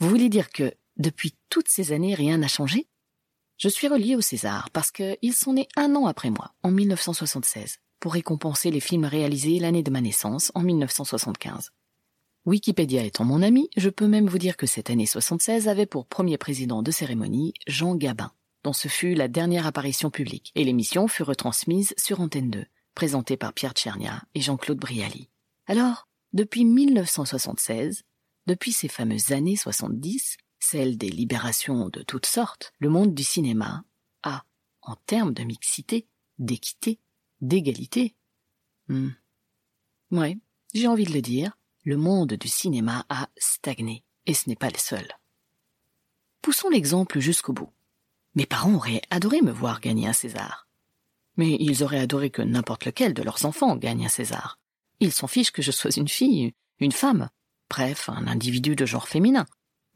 Vous 0.00 0.08
voulez 0.08 0.28
dire 0.28 0.50
que, 0.50 0.72
depuis 0.96 1.36
toutes 1.48 1.68
ces 1.68 1.92
années, 1.92 2.14
rien 2.14 2.38
n'a 2.38 2.48
changé? 2.48 2.88
Je 3.56 3.68
suis 3.68 3.88
relié 3.88 4.16
au 4.16 4.20
César 4.20 4.70
parce 4.72 4.90
qu'ils 4.90 5.34
sont 5.34 5.52
nés 5.52 5.68
un 5.76 5.94
an 5.94 6.06
après 6.06 6.30
moi, 6.30 6.52
en 6.62 6.70
1976, 6.70 7.78
pour 8.00 8.14
récompenser 8.14 8.70
les 8.70 8.80
films 8.80 9.04
réalisés 9.04 9.58
l'année 9.60 9.82
de 9.82 9.90
ma 9.90 10.00
naissance, 10.00 10.50
en 10.54 10.62
1975. 10.62 11.70
Wikipédia 12.46 13.04
étant 13.04 13.24
mon 13.24 13.42
ami, 13.42 13.68
je 13.76 13.90
peux 13.90 14.06
même 14.06 14.26
vous 14.26 14.38
dire 14.38 14.56
que 14.56 14.66
cette 14.66 14.88
année 14.88 15.04
76 15.04 15.68
avait 15.68 15.84
pour 15.84 16.06
premier 16.06 16.38
président 16.38 16.82
de 16.82 16.90
cérémonie 16.90 17.52
Jean 17.66 17.94
Gabin, 17.94 18.32
dont 18.64 18.72
ce 18.72 18.88
fut 18.88 19.14
la 19.14 19.28
dernière 19.28 19.66
apparition 19.66 20.10
publique, 20.10 20.50
et 20.54 20.64
l'émission 20.64 21.06
fut 21.06 21.22
retransmise 21.22 21.92
sur 21.98 22.20
Antenne 22.20 22.50
2, 22.50 22.64
présentée 22.94 23.36
par 23.36 23.52
Pierre 23.52 23.74
Tchernia 23.74 24.22
et 24.34 24.40
Jean-Claude 24.40 24.78
Brialy. 24.78 25.28
Alors, 25.66 26.08
depuis 26.32 26.64
1976, 26.64 28.04
depuis 28.46 28.72
ces 28.72 28.88
fameuses 28.88 29.32
années 29.32 29.56
70, 29.56 30.38
celles 30.58 30.96
des 30.96 31.10
libérations 31.10 31.90
de 31.90 32.02
toutes 32.02 32.26
sortes, 32.26 32.72
le 32.78 32.88
monde 32.88 33.14
du 33.14 33.22
cinéma 33.22 33.84
a, 34.22 34.44
en 34.80 34.96
termes 35.06 35.34
de 35.34 35.42
mixité, 35.42 36.06
d'équité, 36.38 37.00
d'égalité. 37.42 38.14
Hmm. 38.88 39.10
Ouais, 40.10 40.38
j'ai 40.72 40.86
envie 40.86 41.04
de 41.04 41.12
le 41.12 41.20
dire, 41.20 41.58
le 41.84 41.96
monde 41.96 42.34
du 42.34 42.48
cinéma 42.48 43.06
a 43.08 43.28
stagné, 43.36 44.04
et 44.26 44.34
ce 44.34 44.48
n'est 44.48 44.56
pas 44.56 44.70
le 44.70 44.78
seul. 44.78 45.06
Poussons 46.42 46.68
l'exemple 46.68 47.20
jusqu'au 47.20 47.52
bout. 47.52 47.72
Mes 48.34 48.46
parents 48.46 48.74
auraient 48.74 49.02
adoré 49.10 49.42
me 49.42 49.52
voir 49.52 49.80
gagner 49.80 50.06
un 50.06 50.12
César. 50.12 50.66
Mais 51.36 51.56
ils 51.58 51.82
auraient 51.82 51.98
adoré 52.00 52.30
que 52.30 52.42
n'importe 52.42 52.84
lequel 52.84 53.14
de 53.14 53.22
leurs 53.22 53.44
enfants 53.44 53.76
gagne 53.76 54.04
un 54.04 54.10
César. 54.10 54.58
Ils 55.00 55.12
s'en 55.12 55.26
fichent 55.26 55.52
que 55.52 55.62
je 55.62 55.70
sois 55.70 55.96
une 55.96 56.08
fille, 56.08 56.52
une 56.78 56.92
femme, 56.92 57.30
bref, 57.68 58.08
un 58.08 58.26
individu 58.26 58.76
de 58.76 58.86
genre 58.86 59.08
féminin. 59.08 59.46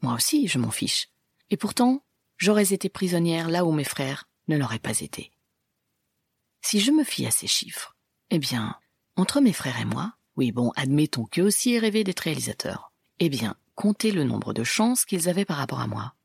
Moi 0.01 0.13
aussi, 0.13 0.47
je 0.47 0.57
m'en 0.57 0.71
fiche. 0.71 1.09
Et 1.49 1.57
pourtant, 1.57 2.03
j'aurais 2.37 2.73
été 2.73 2.89
prisonnière 2.89 3.49
là 3.49 3.65
où 3.65 3.71
mes 3.71 3.83
frères 3.83 4.27
ne 4.47 4.57
l'auraient 4.57 4.79
pas 4.79 4.99
été. 4.99 5.31
Si 6.61 6.79
je 6.79 6.91
me 6.91 7.03
fie 7.03 7.27
à 7.27 7.31
ces 7.31 7.47
chiffres, 7.47 7.95
eh 8.31 8.39
bien, 8.39 8.75
entre 9.15 9.39
mes 9.39 9.53
frères 9.53 9.79
et 9.79 9.85
moi, 9.85 10.14
oui 10.37 10.51
bon, 10.51 10.71
admettons 10.75 11.25
qu'eux 11.25 11.43
aussi 11.43 11.73
aient 11.73 11.79
rêvé 11.79 12.03
d'être 12.03 12.21
réalisateurs, 12.21 12.91
eh 13.19 13.29
bien, 13.29 13.55
comptez 13.75 14.11
le 14.11 14.23
nombre 14.23 14.53
de 14.53 14.63
chances 14.63 15.05
qu'ils 15.05 15.29
avaient 15.29 15.45
par 15.45 15.57
rapport 15.57 15.79
à 15.79 15.87
moi. 15.87 16.15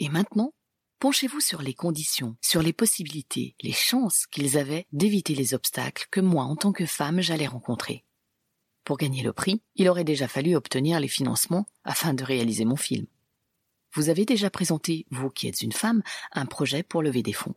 Et 0.00 0.08
maintenant, 0.08 0.52
penchez-vous 1.00 1.40
sur 1.40 1.62
les 1.62 1.74
conditions, 1.74 2.36
sur 2.40 2.62
les 2.62 2.72
possibilités, 2.72 3.54
les 3.62 3.72
chances 3.72 4.26
qu'ils 4.26 4.58
avaient 4.58 4.86
d'éviter 4.92 5.34
les 5.34 5.54
obstacles 5.54 6.06
que 6.10 6.20
moi, 6.20 6.44
en 6.44 6.56
tant 6.56 6.72
que 6.72 6.86
femme, 6.86 7.20
j'allais 7.20 7.46
rencontrer. 7.46 8.04
Pour 8.84 8.96
gagner 8.96 9.22
le 9.22 9.32
prix, 9.32 9.60
il 9.74 9.88
aurait 9.88 10.04
déjà 10.04 10.28
fallu 10.28 10.56
obtenir 10.56 10.98
les 10.98 11.08
financements 11.08 11.66
afin 11.84 12.14
de 12.14 12.24
réaliser 12.24 12.64
mon 12.64 12.76
film. 12.76 13.06
Vous 13.92 14.08
avez 14.08 14.24
déjà 14.24 14.50
présenté, 14.50 15.06
vous 15.10 15.30
qui 15.30 15.48
êtes 15.48 15.62
une 15.62 15.72
femme, 15.72 16.02
un 16.32 16.46
projet 16.46 16.82
pour 16.82 17.02
lever 17.02 17.22
des 17.22 17.32
fonds. 17.32 17.54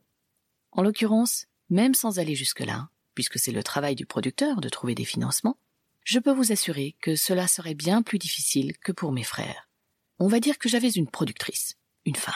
En 0.71 0.81
l'occurrence, 0.81 1.47
même 1.69 1.93
sans 1.93 2.19
aller 2.19 2.35
jusque-là, 2.35 2.89
puisque 3.15 3.39
c'est 3.39 3.51
le 3.51 3.63
travail 3.63 3.95
du 3.95 4.05
producteur 4.05 4.61
de 4.61 4.69
trouver 4.69 4.95
des 4.95 5.05
financements, 5.05 5.57
je 6.03 6.19
peux 6.19 6.31
vous 6.31 6.51
assurer 6.51 6.95
que 7.01 7.15
cela 7.15 7.47
serait 7.47 7.75
bien 7.75 8.01
plus 8.01 8.17
difficile 8.17 8.77
que 8.77 8.91
pour 8.91 9.11
mes 9.11 9.23
frères. 9.23 9.69
On 10.19 10.27
va 10.27 10.39
dire 10.39 10.57
que 10.57 10.69
j'avais 10.69 10.89
une 10.89 11.09
productrice, 11.09 11.77
une 12.05 12.15
femme. 12.15 12.33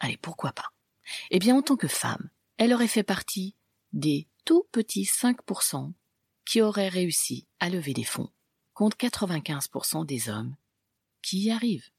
Allez, 0.00 0.16
pourquoi 0.16 0.52
pas? 0.52 0.70
Eh 1.30 1.38
bien, 1.38 1.56
en 1.56 1.62
tant 1.62 1.76
que 1.76 1.88
femme, 1.88 2.30
elle 2.56 2.72
aurait 2.72 2.88
fait 2.88 3.02
partie 3.02 3.56
des 3.92 4.28
tout 4.44 4.66
petits 4.72 5.04
5% 5.04 5.92
qui 6.44 6.60
auraient 6.60 6.88
réussi 6.88 7.46
à 7.58 7.70
lever 7.70 7.94
des 7.94 8.04
fonds, 8.04 8.30
contre 8.74 8.96
95% 8.96 10.04
des 10.04 10.28
hommes 10.28 10.56
qui 11.22 11.40
y 11.40 11.50
arrivent. 11.50 11.90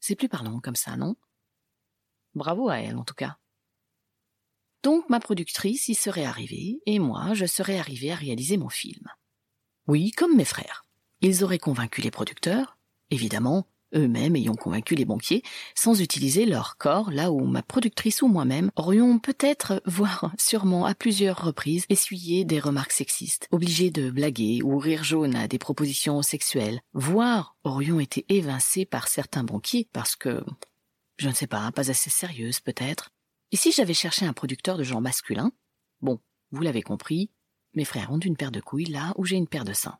C'est 0.00 0.16
plus 0.16 0.28
parlant 0.28 0.60
comme 0.60 0.76
ça, 0.76 0.96
non? 0.96 1.16
Bravo 2.34 2.68
à 2.68 2.78
elle, 2.78 2.96
en 2.96 3.04
tout 3.04 3.14
cas. 3.14 3.38
Donc 4.82 5.08
ma 5.08 5.20
productrice 5.20 5.88
y 5.88 5.94
serait 5.94 6.24
arrivée, 6.24 6.80
et 6.86 6.98
moi 6.98 7.34
je 7.34 7.46
serais 7.46 7.78
arrivé 7.78 8.12
à 8.12 8.16
réaliser 8.16 8.56
mon 8.56 8.68
film. 8.68 9.08
Oui, 9.86 10.10
comme 10.10 10.36
mes 10.36 10.44
frères. 10.44 10.84
Ils 11.20 11.44
auraient 11.44 11.58
convaincu 11.58 12.00
les 12.00 12.10
producteurs, 12.10 12.76
évidemment, 13.10 13.66
eux-mêmes 13.94 14.36
ayant 14.36 14.54
convaincu 14.54 14.94
les 14.94 15.04
banquiers, 15.04 15.42
sans 15.74 16.00
utiliser 16.00 16.44
leur 16.44 16.76
corps 16.76 17.10
là 17.10 17.30
où 17.30 17.44
ma 17.44 17.62
productrice 17.62 18.20
ou 18.22 18.28
moi-même 18.28 18.70
aurions 18.76 19.18
peut-être, 19.18 19.80
voire 19.86 20.32
sûrement 20.38 20.86
à 20.86 20.94
plusieurs 20.94 21.44
reprises, 21.44 21.86
essuyé 21.88 22.44
des 22.44 22.58
remarques 22.58 22.92
sexistes, 22.92 23.48
obligés 23.52 23.90
de 23.90 24.10
blaguer 24.10 24.60
ou 24.62 24.78
rire 24.78 25.04
jaune 25.04 25.36
à 25.36 25.48
des 25.48 25.58
propositions 25.58 26.20
sexuelles, 26.22 26.80
voire 26.92 27.56
aurions 27.64 28.00
été 28.00 28.26
évincés 28.28 28.84
par 28.86 29.08
certains 29.08 29.44
banquiers 29.44 29.88
parce 29.92 30.16
que, 30.16 30.44
je 31.18 31.28
ne 31.28 31.34
sais 31.34 31.46
pas, 31.46 31.70
pas 31.72 31.90
assez 31.90 32.10
sérieuse 32.10 32.60
peut-être. 32.60 33.10
Et 33.52 33.56
si 33.56 33.70
j'avais 33.70 33.94
cherché 33.94 34.26
un 34.26 34.32
producteur 34.32 34.76
de 34.76 34.82
genre 34.82 35.00
masculin, 35.00 35.52
bon, 36.00 36.18
vous 36.50 36.62
l'avez 36.62 36.82
compris, 36.82 37.30
mes 37.76 37.84
frères 37.84 38.10
ont 38.10 38.18
une 38.18 38.36
paire 38.36 38.50
de 38.50 38.60
couilles 38.60 38.86
là 38.86 39.12
où 39.16 39.24
j'ai 39.24 39.36
une 39.36 39.46
paire 39.46 39.64
de 39.64 39.72
seins. 39.72 39.98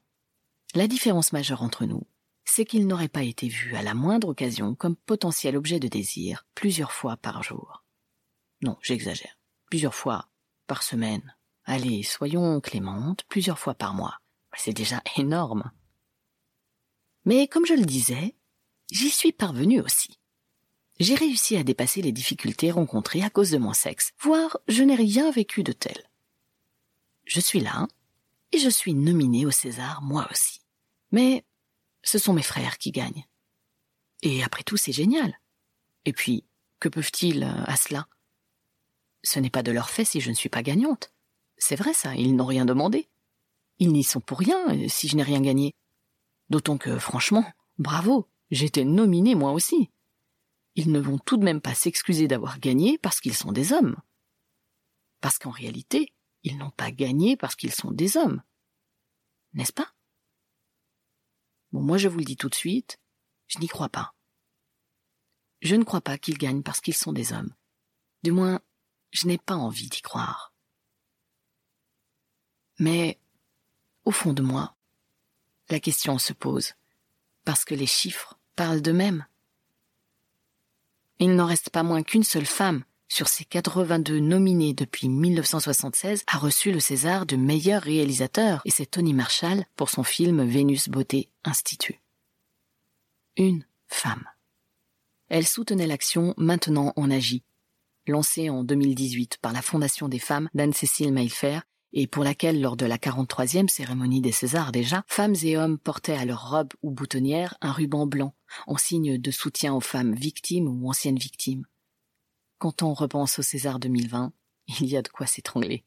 La 0.75 0.89
différence 0.89 1.33
majeure 1.33 1.63
entre 1.63 1.85
nous, 1.85 2.07
c'est 2.45 2.65
qu'ils 2.65 2.87
n'auraient 2.87 3.09
pas 3.09 3.23
été 3.23 3.49
vus 3.49 3.77
à 3.77 3.83
la 3.83 3.95
moindre 3.95 4.29
occasion 4.29 4.75
comme 4.75 4.97
potentiel 4.97 5.57
objet 5.57 5.79
de 5.79 5.89
désir 5.89 6.47
plusieurs 6.55 6.93
fois 6.93 7.17
par 7.17 7.43
jour. 7.43 7.85
Non, 8.63 8.77
j'exagère. 8.83 9.39
Plusieurs 9.67 9.95
fois 9.95 10.29
par 10.67 10.83
semaine. 10.83 11.37
Allez, 11.65 12.03
soyons 12.03 12.61
clémentes, 12.61 13.25
plusieurs 13.29 13.59
fois 13.59 13.75
par 13.75 13.95
mois. 13.95 14.19
C'est 14.57 14.73
déjà 14.73 15.03
énorme. 15.17 15.71
Mais 17.25 17.49
comme 17.49 17.67
je 17.67 17.75
le 17.75 17.85
disais, 17.85 18.35
j'y 18.91 19.11
suis 19.11 19.33
parvenu 19.33 19.81
aussi. 19.81 20.19
J'ai 20.99 21.15
réussi 21.15 21.57
à 21.57 21.65
dépasser 21.65 22.01
les 22.01 22.13
difficultés 22.13 22.71
rencontrées 22.71 23.23
à 23.23 23.29
cause 23.29 23.51
de 23.51 23.59
mon 23.59 23.75
sexe, 23.75 24.13
voire 24.19 24.59
je 24.69 24.83
n'ai 24.83 24.95
rien 24.95 25.31
vécu 25.31 25.63
de 25.63 25.73
tel. 25.73 26.09
Je 27.27 27.41
suis 27.41 27.61
là, 27.61 27.87
et 28.53 28.59
je 28.59 28.69
suis 28.71 28.95
nominé 28.95 29.45
au 29.45 29.51
César 29.51 30.01
moi 30.03 30.27
aussi. 30.31 30.61
Mais 31.11 31.45
ce 32.03 32.19
sont 32.19 32.33
mes 32.33 32.43
frères 32.43 32.79
qui 32.79 32.93
gagnent. 32.93 33.27
Et 34.23 34.43
après 34.43 34.63
tout, 34.63 34.77
c'est 34.77 34.93
génial. 34.93 35.39
Et 36.05 36.13
puis, 36.13 36.45
que 36.79 36.89
peuvent-ils 36.89 37.43
euh, 37.43 37.65
à 37.65 37.77
cela? 37.77 38.07
Ce 39.23 39.41
n'est 39.41 39.51
pas 39.51 39.65
de 39.65 39.73
leur 39.73 39.91
fait 39.91 40.05
si 40.05 40.21
je 40.21 40.31
ne 40.31 40.35
suis 40.35 40.49
pas 40.49 40.63
gagnante. 40.63 41.13
C'est 41.59 41.77
vrai 41.77 41.93
ça, 41.93 42.15
ils 42.15 42.37
n'ont 42.37 42.47
rien 42.47 42.65
demandé. 42.65 43.09
Ils 43.79 43.93
n'y 43.93 44.05
sont 44.05 44.21
pour 44.21 44.39
rien 44.39 44.69
euh, 44.71 44.89
si 44.89 45.09
je 45.09 45.17
n'ai 45.17 45.23
rien 45.23 45.41
gagné. 45.41 45.75
D'autant 46.49 46.79
que, 46.79 46.99
franchement, 46.99 47.45
bravo, 47.79 48.29
j'étais 48.51 48.85
nominé 48.85 49.35
moi 49.35 49.53
aussi. 49.53 49.91
Ils 50.77 50.93
ne 50.93 51.01
vont 51.01 51.19
tout 51.19 51.37
de 51.37 51.45
même 51.45 51.61
pas 51.61 51.75
s'excuser 51.75 52.29
d'avoir 52.29 52.61
gagné 52.61 52.99
parce 52.99 53.21
qu'ils 53.21 53.35
sont 53.35 53.53
des 53.53 53.73
hommes. 53.73 53.97
Parce 55.21 55.39
qu'en 55.39 55.51
réalité, 55.51 56.13
ils 56.47 56.57
n'ont 56.57 56.71
pas 56.71 56.93
gagné 56.93 57.37
parce 57.37 57.57
qu'ils 57.57 57.75
sont 57.75 57.91
des 57.91 58.17
hommes. 58.17 58.41
N'est-ce 59.53 59.73
pas? 59.73 59.93
Bon, 61.73 61.83
moi 61.83 61.99
je 61.99 62.07
vous 62.07 62.19
le 62.19 62.25
dis 62.25 62.37
tout 62.37 62.49
de 62.49 62.55
suite, 62.55 63.01
je 63.49 63.59
n'y 63.59 63.67
crois 63.67 63.89
pas. 63.89 64.15
Je 65.61 65.75
ne 65.75 65.83
crois 65.83 66.01
pas 66.01 66.19
qu'ils 66.19 66.39
gagnent 66.39 66.63
parce 66.63 66.81
qu'ils 66.81 66.95
sont 66.95 67.13
des 67.13 67.33
hommes. 67.33 67.53
Du 68.23 68.31
moins, 68.31 68.61
je 69.11 69.27
n'ai 69.27 69.39
pas 69.39 69.57
envie 69.57 69.89
d'y 69.89 70.03
croire. 70.03 70.55
Mais, 72.79 73.19
au 74.05 74.13
fond 74.13 74.33
de 74.33 74.43
moi, 74.43 74.77
la 75.69 75.81
question 75.81 76.17
se 76.17 76.33
pose, 76.33 76.75
parce 77.45 77.65
que 77.65 77.75
les 77.75 77.87
chiffres 77.87 78.39
parlent 78.55 78.83
d'eux-mêmes. 78.83 79.27
Il 81.19 81.35
n'en 81.35 81.47
reste 81.47 81.71
pas 81.71 81.83
moins 81.83 82.05
qu'une 82.05 82.23
seule 82.23 82.47
femme 82.47 82.85
sur 83.09 83.29
ses 83.29 83.45
82 83.45 84.19
nominés 84.19 84.75
depuis 84.75 85.09
1976, 85.09 86.25
a 86.27 86.39
reçu 86.39 86.73
le 86.73 86.81
César 86.81 87.27
de 87.27 87.37
meilleur 87.37 87.83
réalisateur, 87.83 88.63
et 88.65 88.71
c'est 88.71 88.87
Tony 88.87 89.15
Marshall 89.15 89.65
pour 89.77 89.91
son 89.91 90.03
film 90.03 90.45
Vénus 90.45 90.89
Beauté 90.89 91.31
Institut. 91.45 92.01
Une 93.37 93.65
femme. 93.87 94.25
Elle 95.29 95.47
soutenait 95.47 95.87
l'action 95.87 96.35
Maintenant 96.37 96.93
on 96.97 97.11
agit, 97.11 97.45
lancée 98.07 98.51
en 98.51 98.65
2018 98.65 99.39
par 99.43 99.53
la 99.53 99.63
Fondation 99.63 100.09
des 100.09 100.19
femmes 100.19 100.49
d'Anne-Cécile 100.55 101.13
Maillefer 101.13 101.61
et 101.93 102.07
pour 102.07 102.25
laquelle, 102.25 102.61
lors 102.61 102.77
de 102.77 102.85
la 102.85 102.99
43e 102.99 103.69
cérémonie 103.69 104.21
des 104.21 104.33
Césars 104.33 104.71
déjà, 104.71 105.05
femmes 105.07 105.35
et 105.43 105.57
hommes 105.57 105.79
portaient 105.79 106.17
à 106.17 106.25
leur 106.25 106.51
robe 106.51 106.73
ou 106.83 106.91
boutonnière 106.91 107.57
un 107.61 107.73
ruban 107.73 108.07
blanc, 108.07 108.35
en 108.67 108.77
signe 108.77 109.19
de 109.19 109.31
soutien 109.31 109.73
aux 109.75 109.81
femmes 109.81 110.15
victimes 110.15 110.69
ou 110.69 110.89
anciennes 110.89 111.19
victimes. 111.19 111.65
Quand 112.59 112.83
on 112.83 112.95
repense 112.95 113.39
au 113.39 113.43
César 113.43 113.79
2020, 113.79 114.33
il 114.81 114.87
y 114.87 114.97
a 114.97 115.03
de 115.03 115.09
quoi 115.09 115.27
s'étrangler. 115.27 115.85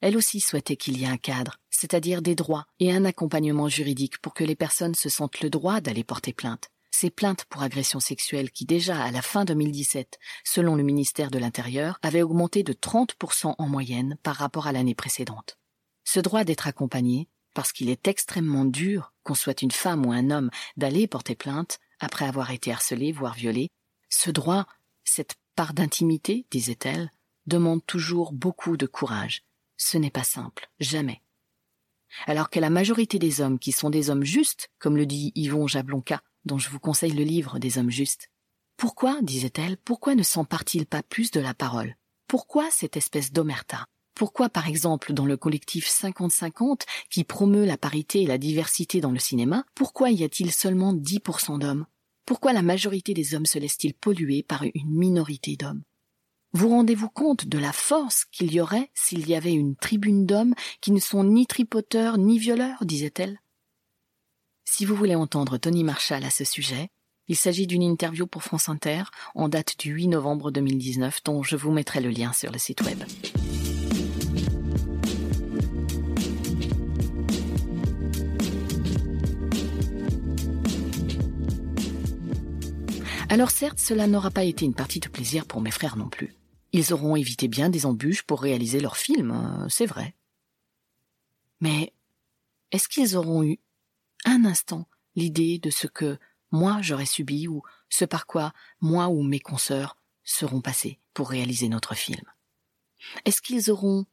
Elle 0.00 0.16
aussi 0.16 0.40
souhaitait 0.40 0.76
qu'il 0.76 0.98
y 0.98 1.04
ait 1.04 1.08
un 1.08 1.18
cadre, 1.18 1.58
c'est-à-dire 1.70 2.22
des 2.22 2.34
droits 2.34 2.66
et 2.80 2.92
un 2.92 3.04
accompagnement 3.04 3.68
juridique 3.68 4.18
pour 4.18 4.34
que 4.34 4.44
les 4.44 4.56
personnes 4.56 4.94
se 4.94 5.08
sentent 5.08 5.40
le 5.40 5.50
droit 5.50 5.80
d'aller 5.80 6.04
porter 6.04 6.32
plainte. 6.32 6.70
Ces 6.90 7.10
plaintes 7.10 7.44
pour 7.46 7.62
agression 7.62 8.00
sexuelle 8.00 8.50
qui 8.50 8.64
déjà 8.64 9.02
à 9.02 9.10
la 9.10 9.20
fin 9.20 9.44
2017, 9.44 10.18
selon 10.44 10.74
le 10.76 10.82
ministère 10.82 11.30
de 11.30 11.38
l'Intérieur, 11.38 11.98
avaient 12.02 12.22
augmenté 12.22 12.62
de 12.62 12.72
30% 12.72 13.54
en 13.58 13.68
moyenne 13.68 14.16
par 14.22 14.36
rapport 14.36 14.66
à 14.66 14.72
l'année 14.72 14.94
précédente. 14.94 15.58
Ce 16.04 16.20
droit 16.20 16.44
d'être 16.44 16.66
accompagné, 16.66 17.28
parce 17.52 17.72
qu'il 17.72 17.90
est 17.90 18.08
extrêmement 18.08 18.64
dur, 18.64 19.12
qu'on 19.22 19.34
soit 19.34 19.60
une 19.60 19.70
femme 19.70 20.06
ou 20.06 20.12
un 20.12 20.30
homme, 20.30 20.50
d'aller 20.76 21.06
porter 21.06 21.34
plainte 21.34 21.78
après 22.00 22.26
avoir 22.26 22.52
été 22.52 22.72
harcelé, 22.72 23.12
voire 23.12 23.34
violé, 23.34 23.68
ce 24.08 24.30
droit, 24.30 24.66
cette 25.04 25.34
part 25.54 25.74
d'intimité, 25.74 26.46
disait-elle, 26.50 27.10
demande 27.46 27.84
toujours 27.86 28.32
beaucoup 28.32 28.76
de 28.76 28.86
courage. 28.86 29.44
Ce 29.76 29.98
n'est 29.98 30.10
pas 30.10 30.24
simple, 30.24 30.70
jamais. 30.80 31.20
Alors 32.26 32.50
que 32.50 32.60
la 32.60 32.70
majorité 32.70 33.18
des 33.18 33.40
hommes 33.40 33.58
qui 33.58 33.72
sont 33.72 33.90
des 33.90 34.10
hommes 34.10 34.24
justes, 34.24 34.70
comme 34.78 34.96
le 34.96 35.06
dit 35.06 35.32
Yvon 35.34 35.66
Jablonka, 35.66 36.22
dont 36.44 36.58
je 36.58 36.70
vous 36.70 36.78
conseille 36.78 37.12
le 37.12 37.24
livre 37.24 37.58
des 37.58 37.78
hommes 37.78 37.90
justes, 37.90 38.30
pourquoi, 38.76 39.20
disait-elle, 39.22 39.76
pourquoi 39.76 40.14
ne 40.14 40.22
s'empare-t-il 40.22 40.86
pas 40.86 41.02
plus 41.02 41.30
de 41.30 41.40
la 41.40 41.54
parole? 41.54 41.96
Pourquoi 42.28 42.68
cette 42.70 42.96
espèce 42.96 43.32
d'omerta? 43.32 43.86
Pourquoi, 44.14 44.48
par 44.48 44.68
exemple, 44.68 45.12
dans 45.12 45.26
le 45.26 45.36
collectif 45.36 45.88
50-50, 45.88 46.82
qui 47.10 47.24
promeut 47.24 47.64
la 47.64 47.76
parité 47.76 48.22
et 48.22 48.26
la 48.26 48.38
diversité 48.38 49.00
dans 49.00 49.10
le 49.10 49.18
cinéma, 49.18 49.64
pourquoi 49.74 50.10
y 50.10 50.22
a-t-il 50.22 50.52
seulement 50.52 50.94
10% 50.94 51.58
d'hommes? 51.58 51.86
Pourquoi 52.26 52.52
la 52.52 52.62
majorité 52.62 53.14
des 53.14 53.34
hommes 53.34 53.46
se 53.46 53.58
laisse-t-il 53.58 53.94
polluer 53.94 54.42
par 54.42 54.62
une 54.62 54.90
minorité 54.90 55.56
d'hommes? 55.56 55.82
Vous 56.52 56.68
rendez-vous 56.68 57.08
compte 57.08 57.46
de 57.46 57.58
la 57.58 57.72
force 57.72 58.24
qu'il 58.26 58.52
y 58.52 58.60
aurait 58.60 58.90
s'il 58.94 59.28
y 59.28 59.34
avait 59.34 59.52
une 59.52 59.74
tribune 59.74 60.24
d'hommes 60.24 60.54
qui 60.80 60.92
ne 60.92 61.00
sont 61.00 61.24
ni 61.24 61.46
tripoteurs 61.46 62.16
ni 62.16 62.38
violeurs, 62.38 62.84
disait-elle. 62.84 63.40
Si 64.64 64.84
vous 64.84 64.94
voulez 64.94 65.16
entendre 65.16 65.58
Tony 65.58 65.84
Marshall 65.84 66.24
à 66.24 66.30
ce 66.30 66.44
sujet, 66.44 66.90
il 67.26 67.36
s'agit 67.36 67.66
d'une 67.66 67.82
interview 67.82 68.26
pour 68.26 68.42
France 68.42 68.68
Inter 68.68 69.04
en 69.34 69.48
date 69.48 69.78
du 69.78 69.90
8 69.90 70.08
novembre 70.08 70.50
2019 70.50 71.24
dont 71.24 71.42
je 71.42 71.56
vous 71.56 71.72
mettrai 71.72 72.00
le 72.00 72.10
lien 72.10 72.32
sur 72.32 72.52
le 72.52 72.58
site 72.58 72.82
web. 72.82 73.02
Alors 83.34 83.50
certes, 83.50 83.80
cela 83.80 84.06
n'aura 84.06 84.30
pas 84.30 84.44
été 84.44 84.64
une 84.64 84.76
partie 84.76 85.00
de 85.00 85.08
plaisir 85.08 85.44
pour 85.44 85.60
mes 85.60 85.72
frères 85.72 85.96
non 85.96 86.08
plus. 86.08 86.36
Ils 86.70 86.92
auront 86.92 87.16
évité 87.16 87.48
bien 87.48 87.68
des 87.68 87.84
embûches 87.84 88.22
pour 88.22 88.40
réaliser 88.40 88.78
leur 88.78 88.96
film, 88.96 89.32
hein, 89.32 89.66
c'est 89.68 89.86
vrai. 89.86 90.14
Mais 91.60 91.92
est-ce 92.70 92.86
qu'ils 92.88 93.16
auront 93.16 93.42
eu 93.42 93.58
un 94.24 94.44
instant 94.44 94.86
l'idée 95.16 95.58
de 95.58 95.70
ce 95.70 95.88
que 95.88 96.16
moi 96.52 96.78
j'aurais 96.80 97.06
subi 97.06 97.48
ou 97.48 97.62
ce 97.88 98.04
par 98.04 98.28
quoi 98.28 98.52
moi 98.80 99.08
ou 99.08 99.24
mes 99.24 99.40
consoeurs 99.40 99.96
seront 100.22 100.60
passés 100.60 101.00
pour 101.12 101.28
réaliser 101.28 101.68
notre 101.68 101.96
film? 101.96 102.22
Est-ce 103.24 103.42
qu'ils 103.42 103.68
auront 103.68 104.06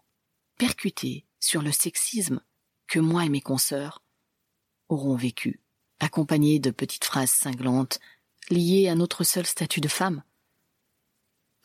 percuté 0.57 1.27
sur 1.39 1.61
le 1.61 1.71
sexisme 1.71 2.41
que 2.87 2.97
moi 2.97 3.23
et 3.25 3.29
mes 3.29 3.41
consoeurs 3.41 4.01
auront 4.89 5.15
vécu, 5.15 5.61
accompagnés 5.99 6.57
de 6.57 6.71
petites 6.71 7.05
phrases 7.05 7.29
cinglantes 7.29 7.99
liées 8.51 8.89
à 8.89 8.95
notre 8.95 9.23
seul 9.23 9.45
statut 9.45 9.81
de 9.81 9.87
femme 9.87 10.23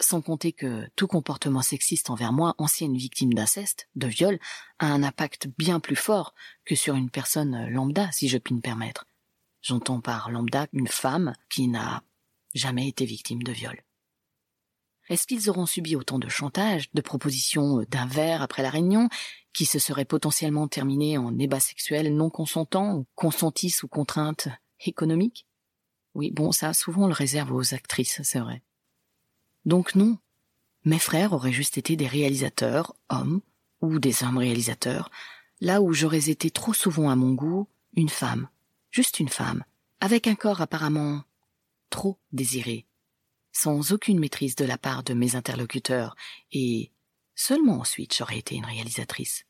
sans 0.00 0.20
compter 0.20 0.52
que 0.52 0.88
tout 0.96 1.06
comportement 1.06 1.62
sexiste 1.62 2.10
envers 2.10 2.32
moi, 2.32 2.54
ancienne 2.58 2.96
victime 2.96 3.32
d'inceste, 3.32 3.88
de 3.94 4.06
viol, 4.06 4.38
a 4.78 4.86
un 4.86 5.02
impact 5.02 5.48
bien 5.58 5.80
plus 5.80 5.96
fort 5.96 6.34
que 6.64 6.74
sur 6.74 6.94
une 6.94 7.10
personne 7.10 7.68
lambda, 7.68 8.10
si 8.12 8.28
je 8.28 8.38
puis 8.38 8.54
me 8.54 8.60
permettre. 8.60 9.06
J'entends 9.62 10.00
par 10.00 10.30
lambda 10.30 10.66
une 10.72 10.88
femme 10.88 11.34
qui 11.50 11.68
n'a 11.68 12.02
jamais 12.54 12.88
été 12.88 13.04
victime 13.04 13.42
de 13.42 13.52
viol. 13.52 13.82
Est-ce 15.08 15.26
qu'ils 15.26 15.48
auront 15.48 15.66
subi 15.66 15.94
autant 15.94 16.18
de 16.18 16.28
chantage, 16.28 16.90
de 16.92 17.00
propositions 17.00 17.84
d'un 17.88 18.06
verre 18.06 18.42
après 18.42 18.62
la 18.62 18.70
réunion, 18.70 19.08
qui 19.52 19.64
se 19.64 19.78
serait 19.78 20.04
potentiellement 20.04 20.68
terminé 20.68 21.16
en 21.16 21.38
ébat 21.38 21.60
sexuel 21.60 22.14
non 22.14 22.28
consentant 22.28 22.96
ou 22.96 23.06
consenti 23.14 23.70
sous 23.70 23.88
contrainte 23.88 24.48
économique 24.80 25.46
Oui, 26.16 26.30
bon, 26.30 26.50
ça, 26.50 26.72
souvent 26.72 27.04
on 27.04 27.08
le 27.08 27.12
réserve 27.12 27.52
aux 27.52 27.74
actrices, 27.74 28.22
c'est 28.22 28.38
vrai. 28.38 28.62
Donc 29.66 29.94
non, 29.94 30.16
mes 30.86 30.98
frères 30.98 31.34
auraient 31.34 31.52
juste 31.52 31.76
été 31.76 31.94
des 31.94 32.06
réalisateurs, 32.06 32.96
hommes, 33.10 33.42
ou 33.82 33.98
des 33.98 34.24
hommes 34.24 34.38
réalisateurs, 34.38 35.10
là 35.60 35.82
où 35.82 35.92
j'aurais 35.92 36.30
été 36.30 36.50
trop 36.50 36.72
souvent 36.72 37.10
à 37.10 37.16
mon 37.16 37.34
goût 37.34 37.68
une 37.96 38.08
femme, 38.08 38.48
juste 38.90 39.20
une 39.20 39.28
femme, 39.28 39.62
avec 40.00 40.26
un 40.26 40.34
corps 40.34 40.62
apparemment 40.62 41.22
trop 41.90 42.18
désiré, 42.32 42.86
sans 43.52 43.92
aucune 43.92 44.18
maîtrise 44.18 44.56
de 44.56 44.64
la 44.64 44.78
part 44.78 45.02
de 45.02 45.12
mes 45.12 45.36
interlocuteurs, 45.36 46.16
et 46.50 46.92
seulement 47.34 47.80
ensuite 47.80 48.16
j'aurais 48.16 48.38
été 48.38 48.54
une 48.54 48.64
réalisatrice. 48.64 49.44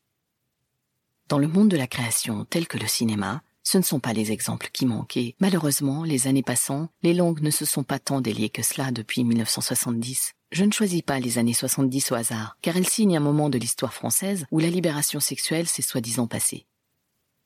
Dans 1.29 1.39
le 1.39 1.47
monde 1.47 1.69
de 1.69 1.77
la 1.77 1.87
création 1.87 2.43
tel 2.43 2.67
que 2.67 2.77
le 2.77 2.87
cinéma, 2.87 3.41
ce 3.67 3.77
ne 3.77 3.83
sont 3.83 3.99
pas 3.99 4.13
les 4.13 4.31
exemples 4.31 4.69
qui 4.71 4.85
manquent 4.85 5.19
malheureusement, 5.41 6.05
les 6.05 6.27
années 6.27 6.41
passant, 6.41 6.87
les 7.03 7.13
langues 7.13 7.41
ne 7.41 7.49
se 7.49 7.65
sont 7.65 7.83
pas 7.83 7.99
tant 7.99 8.21
déliées 8.21 8.47
que 8.47 8.63
cela 8.63 8.91
depuis 8.91 9.25
1970. 9.25 10.31
Je 10.53 10.63
ne 10.63 10.71
choisis 10.71 11.01
pas 11.01 11.19
les 11.19 11.37
années 11.37 11.51
70 11.51 12.13
au 12.13 12.15
hasard, 12.15 12.55
car 12.61 12.77
elles 12.77 12.87
signent 12.87 13.17
un 13.17 13.19
moment 13.19 13.49
de 13.49 13.57
l'histoire 13.57 13.93
française 13.93 14.45
où 14.51 14.59
la 14.59 14.69
libération 14.69 15.19
sexuelle 15.19 15.67
s'est 15.67 15.81
soi-disant 15.81 16.27
passée. 16.27 16.65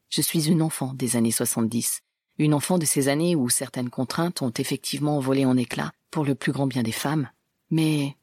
Je 0.09 0.21
suis 0.21 0.47
une 0.47 0.61
enfant 0.61 0.93
des 0.93 1.15
années 1.15 1.31
70, 1.31 2.01
une 2.37 2.53
enfant 2.53 2.77
de 2.77 2.85
ces 2.85 3.07
années 3.07 3.35
où 3.35 3.49
certaines 3.49 3.89
contraintes 3.89 4.43
ont 4.43 4.53
effectivement 4.55 5.19
volé 5.19 5.43
en 5.45 5.57
éclats 5.57 5.91
pour 6.11 6.23
le 6.23 6.35
plus 6.35 6.51
grand 6.51 6.67
bien 6.67 6.83
des 6.83 6.91
femmes, 6.91 7.31
mais 7.71 8.15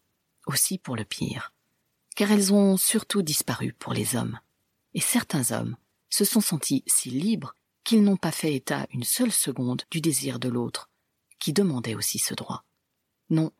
aussi 0.46 0.78
pour 0.78 0.94
le 0.94 1.04
pire, 1.04 1.52
car 2.14 2.30
elles 2.30 2.52
ont 2.52 2.76
surtout 2.76 3.22
disparu 3.22 3.74
pour 3.76 3.92
les 3.92 4.14
hommes. 4.14 4.38
Et 4.94 5.00
certains 5.00 5.50
hommes 5.50 5.76
se 6.10 6.24
sont 6.24 6.40
sentis 6.40 6.84
si 6.86 7.10
libres 7.10 7.54
qu'ils 7.88 8.02
n'ont 8.02 8.18
pas 8.18 8.32
fait 8.32 8.52
état 8.52 8.86
une 8.92 9.02
seule 9.02 9.32
seconde 9.32 9.80
du 9.90 10.02
désir 10.02 10.38
de 10.38 10.50
l'autre, 10.50 10.90
qui 11.38 11.54
demandait 11.54 11.94
aussi 11.94 12.18
ce 12.18 12.34
droit. 12.34 12.66
Non, 13.30 13.50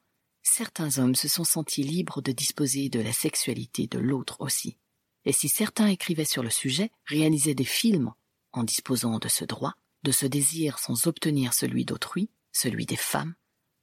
certains 0.42 0.98
hommes 0.98 1.14
se 1.14 1.28
sont 1.28 1.44
sentis 1.44 1.82
libres 1.82 2.20
de 2.20 2.32
disposer 2.32 2.90
de 2.90 3.00
la 3.00 3.14
sexualité 3.14 3.86
de 3.86 3.98
l'autre 3.98 4.42
aussi. 4.42 4.76
Et 5.24 5.32
si 5.32 5.48
certains 5.48 5.86
écrivaient 5.86 6.26
sur 6.26 6.42
le 6.42 6.50
sujet, 6.50 6.90
réalisaient 7.06 7.54
des 7.54 7.64
films 7.64 8.12
en 8.52 8.64
disposant 8.64 9.18
de 9.18 9.28
ce 9.28 9.46
droit, 9.46 9.76
de 10.02 10.12
ce 10.12 10.26
désir 10.26 10.78
sans 10.78 11.06
obtenir 11.06 11.54
celui 11.54 11.86
d'autrui, 11.86 12.28
celui 12.52 12.84
des 12.84 12.96
femmes, 12.96 13.34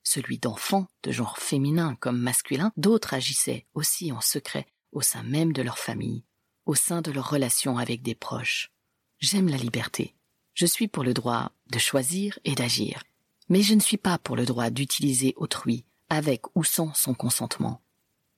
celui 0.03 0.37
d'enfants 0.37 0.85
de 1.01 1.11
genre 1.11 1.39
féminin 1.39 1.95
comme 1.95 2.19
masculin, 2.19 2.71
d'autres 2.77 3.15
agissaient 3.15 3.65
aussi 3.73 4.11
en 4.11 4.21
secret 4.21 4.67
au 4.91 5.01
sein 5.01 5.23
même 5.23 5.53
de 5.53 5.63
leur 5.63 5.79
famille, 5.79 6.23
au 6.67 6.75
sein 6.75 7.01
de 7.01 7.09
leurs 7.09 7.31
relations 7.31 7.79
avec 7.79 8.03
des 8.03 8.13
proches. 8.13 8.69
J'aime 9.17 9.49
la 9.49 9.57
liberté, 9.57 10.13
je 10.55 10.65
suis 10.65 10.87
pour 10.87 11.03
le 11.03 11.13
droit 11.13 11.51
de 11.69 11.79
choisir 11.79 12.39
et 12.45 12.55
d'agir, 12.55 13.03
mais 13.49 13.61
je 13.61 13.73
ne 13.73 13.81
suis 13.81 13.97
pas 13.97 14.17
pour 14.17 14.37
le 14.37 14.45
droit 14.45 14.69
d'utiliser 14.69 15.33
autrui, 15.35 15.83
avec 16.09 16.43
ou 16.55 16.63
sans 16.63 16.93
son 16.93 17.13
consentement, 17.13 17.81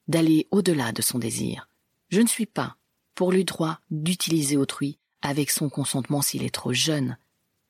d'aller 0.07 0.47
au-delà 0.49 0.91
de 0.91 1.03
son 1.03 1.19
désir. 1.19 1.69
Je 2.09 2.21
ne 2.21 2.27
suis 2.27 2.47
pas 2.47 2.77
pour 3.13 3.31
le 3.31 3.43
droit 3.43 3.79
d'utiliser 3.91 4.57
autrui 4.57 4.97
avec 5.21 5.51
son 5.51 5.69
consentement 5.69 6.23
s'il 6.23 6.43
est 6.43 6.53
trop 6.53 6.73
jeune, 6.73 7.17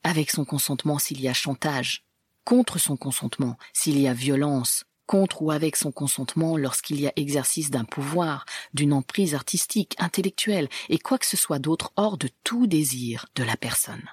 avec 0.04 0.32
son 0.32 0.46
consentement 0.46 0.98
s'il 0.98 1.20
y 1.20 1.28
a 1.28 1.34
chantage, 1.34 2.06
contre 2.46 2.80
son 2.80 2.96
consentement 2.96 3.58
s'il 3.74 4.00
y 4.00 4.08
a 4.08 4.14
violence, 4.14 4.86
contre 5.08 5.42
ou 5.42 5.52
avec 5.52 5.76
son 5.76 5.92
consentement 5.92 6.56
lorsqu'il 6.56 7.02
y 7.02 7.08
a 7.08 7.14
exercice 7.18 7.70
d'un 7.70 7.86
pouvoir, 7.86 8.46
d'une 8.74 8.94
emprise 8.94 9.36
artistique, 9.36 9.96
intellectuelle 9.98 10.70
et 10.88 11.00
quoi 11.00 11.18
que 11.18 11.26
ce 11.26 11.38
soit 11.38 11.60
d'autre 11.60 11.92
hors 11.98 12.18
de 12.18 12.30
tout 12.46 12.68
désir 12.68 13.26
de 13.36 13.44
la 13.44 13.58
personne. 13.58 14.10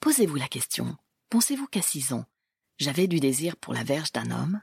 Posez-vous 0.00 0.36
la 0.36 0.46
question. 0.46 0.96
Pensez-vous 1.28 1.66
qu'à 1.66 1.82
six 1.82 2.12
ans, 2.12 2.24
j'avais 2.78 3.08
du 3.08 3.18
désir 3.18 3.56
pour 3.56 3.74
la 3.74 3.82
verge 3.82 4.12
d'un 4.12 4.30
homme? 4.30 4.62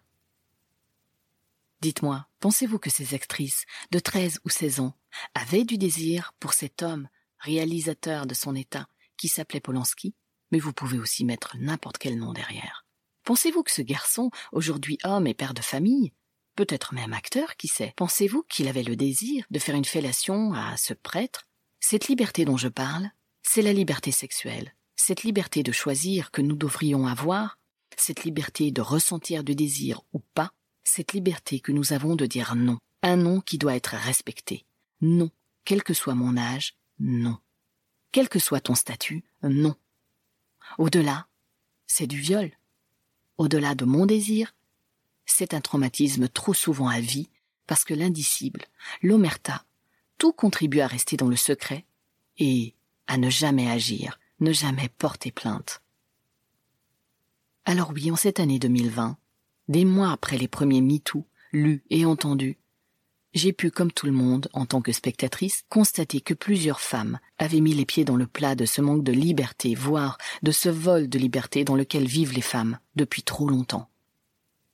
Dites-moi, 1.82 2.26
pensez-vous 2.40 2.80
que 2.80 2.90
ces 2.90 3.14
actrices 3.14 3.66
de 3.92 4.00
treize 4.00 4.40
ou 4.46 4.50
seize 4.50 4.80
ans 4.80 4.96
avaient 5.34 5.66
du 5.66 5.78
désir 5.78 6.34
pour 6.40 6.54
cet 6.54 6.82
homme, 6.82 7.10
réalisateur 7.38 8.26
de 8.26 8.34
son 8.34 8.56
état, 8.56 8.88
qui 9.18 9.28
s'appelait 9.28 9.60
Polanski? 9.60 10.16
Mais 10.52 10.60
vous 10.60 10.72
pouvez 10.72 11.00
aussi 11.00 11.26
mettre 11.26 11.58
n'importe 11.58 11.98
quel 11.98 12.18
nom 12.18 12.32
derrière. 12.32 12.86
Pensez-vous 13.26 13.64
que 13.64 13.72
ce 13.72 13.82
garçon, 13.82 14.32
aujourd'hui 14.54 14.98
homme 15.04 15.28
et 15.28 15.34
père 15.34 15.54
de 15.54 15.62
famille, 15.62 16.14
peut-être 16.56 16.94
même 16.94 17.12
acteur, 17.12 17.58
qui 17.58 17.68
sait, 17.68 17.94
pensez-vous 17.98 18.44
qu'il 18.44 18.70
avait 18.70 18.84
le 18.84 18.96
désir 18.96 19.46
de 19.52 19.60
faire 19.60 19.76
une 19.76 19.84
fellation 19.84 20.54
à 20.54 20.78
ce 20.78 20.94
prêtre? 20.94 21.50
Cette 21.82 22.08
liberté 22.08 22.46
dont 22.46 22.58
je 22.58 22.70
parle, 22.70 23.10
c'est 23.44 23.62
la 23.62 23.74
liberté 23.74 24.12
sexuelle, 24.12 24.74
cette 25.08 25.22
liberté 25.22 25.62
de 25.62 25.72
choisir 25.72 26.32
que 26.32 26.42
nous 26.42 26.56
devrions 26.56 27.06
avoir, 27.06 27.60
cette 27.96 28.24
liberté 28.24 28.72
de 28.72 28.82
ressentir 28.82 29.44
du 29.44 29.54
désir 29.54 30.02
ou 30.14 30.20
pas, 30.34 30.52
cette 30.84 31.14
liberté 31.14 31.60
que 31.60 31.72
nous 31.72 31.94
avons 31.94 32.16
de 32.16 32.26
dire 32.26 32.56
non, 32.56 32.80
un 33.04 33.16
non 33.16 33.40
qui 33.40 33.60
doit 33.60 33.76
être 33.76 33.94
respecté. 33.94 34.66
Non, 35.02 35.30
quel 35.64 35.84
que 35.84 35.94
soit 35.94 36.16
mon 36.16 36.38
âge, 36.38 36.74
non. 36.98 37.38
Quel 38.12 38.30
que 38.30 38.40
soit 38.40 38.62
ton 38.62 38.74
statut, 38.74 39.24
non. 39.44 39.76
Au-delà, 40.80 41.28
c'est 41.86 42.08
du 42.08 42.18
viol. 42.18 42.52
Au-delà 43.38 43.76
de 43.76 43.86
mon 43.86 44.08
désir, 44.08 44.56
c'est 45.28 45.54
un 45.54 45.62
traumatisme 45.62 46.30
trop 46.30 46.56
souvent 46.56 46.88
à 46.88 47.00
vie, 47.00 47.30
parce 47.68 47.84
que 47.84 47.94
l'indicible, 47.94 48.66
l'omerta, 49.04 49.66
tout 50.18 50.34
contribue 50.34 50.80
à 50.80 50.88
rester 50.88 51.16
dans 51.16 51.30
le 51.30 51.36
secret 51.36 51.86
et 52.40 52.74
à 53.06 53.18
ne 53.18 53.30
jamais 53.30 53.70
agir, 53.70 54.18
ne 54.40 54.52
jamais 54.52 54.90
porter 54.98 55.32
plainte. 55.32 55.82
Alors 57.66 57.92
oui, 57.94 58.12
en 58.12 58.16
cette 58.16 58.40
année 58.40 58.60
2020, 58.60 59.18
des 59.68 59.86
mois 59.86 60.12
après 60.12 60.38
les 60.38 60.48
premiers 60.48 60.82
MeToo, 60.82 61.26
lus 61.52 61.84
et 61.90 62.06
entendus, 62.06 62.58
j'ai 63.36 63.52
pu, 63.52 63.70
comme 63.70 63.92
tout 63.92 64.06
le 64.06 64.14
monde, 64.14 64.48
en 64.54 64.66
tant 64.66 64.82
que 64.82 64.94
spectatrice, 64.94 65.66
constater 65.68 66.22
que 66.22 66.34
plusieurs 66.34 66.80
femmes 66.80 67.20
avaient 67.38 67.60
mis 67.60 67.74
les 67.74 67.86
pieds 67.86 68.06
dans 68.06 68.16
le 68.16 68.28
plat 68.28 68.56
de 68.56 68.66
ce 68.66 68.82
manque 68.82 69.04
de 69.04 69.12
liberté, 69.12 69.76
voire 69.76 70.18
de 70.42 70.52
ce 70.52 70.70
vol 70.70 71.10
de 71.10 71.20
liberté 71.20 71.66
dans 71.66 71.76
lequel 71.76 72.06
vivent 72.06 72.32
les 72.32 72.42
femmes 72.42 72.80
depuis 72.96 73.24
trop 73.24 73.50
longtemps. 73.50 73.90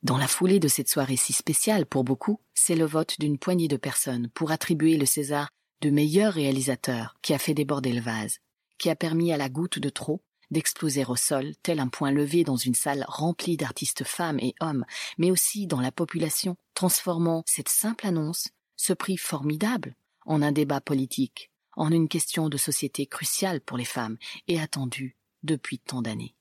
Dans 0.04 0.18
la 0.18 0.28
foulée 0.28 0.60
de 0.60 0.68
cette 0.68 0.90
soirée 0.90 1.16
si 1.16 1.34
spéciale 1.34 1.88
pour 1.88 2.04
beaucoup, 2.04 2.40
c'est 2.54 2.76
le 2.76 2.86
vote 2.86 3.20
d'une 3.20 3.40
poignée 3.40 3.68
de 3.68 3.78
personnes 3.78 4.30
pour 4.30 4.52
attribuer 4.52 4.98
le 4.98 5.08
César 5.08 5.50
de 5.82 5.90
meilleur 5.90 6.34
réalisateur 6.34 7.16
qui 7.24 7.34
a 7.34 7.40
fait 7.40 7.56
déborder 7.56 7.94
le 7.94 8.02
vase 8.02 8.38
qui 8.82 8.90
a 8.90 8.96
permis 8.96 9.32
à 9.32 9.38
la 9.38 9.48
goutte 9.48 9.78
de 9.78 9.90
trop 9.90 10.24
d'exploser 10.50 11.06
au 11.06 11.16
sol, 11.16 11.54
tel 11.64 11.80
un 11.80 11.88
point 11.88 12.12
levé 12.12 12.44
dans 12.44 12.58
une 12.58 12.74
salle 12.74 13.06
remplie 13.08 13.56
d'artistes 13.56 14.04
femmes 14.04 14.40
et 14.40 14.54
hommes, 14.60 14.86
mais 15.18 15.32
aussi 15.32 15.66
dans 15.68 15.80
la 15.80 15.92
population, 15.92 16.58
transformant 16.74 17.44
cette 17.46 17.70
simple 17.70 18.08
annonce, 18.08 18.50
ce 18.76 18.92
prix 18.92 19.18
formidable, 19.18 19.96
en 20.26 20.42
un 20.42 20.52
débat 20.52 20.82
politique, 20.82 21.52
en 21.78 21.92
une 21.92 22.10
question 22.10 22.50
de 22.50 22.58
société 22.58 23.06
cruciale 23.06 23.62
pour 23.62 23.78
les 23.78 23.86
femmes 23.86 24.18
et 24.48 24.60
attendue 24.60 25.16
depuis 25.44 25.80
tant 25.80 26.02
d'années. 26.02 26.36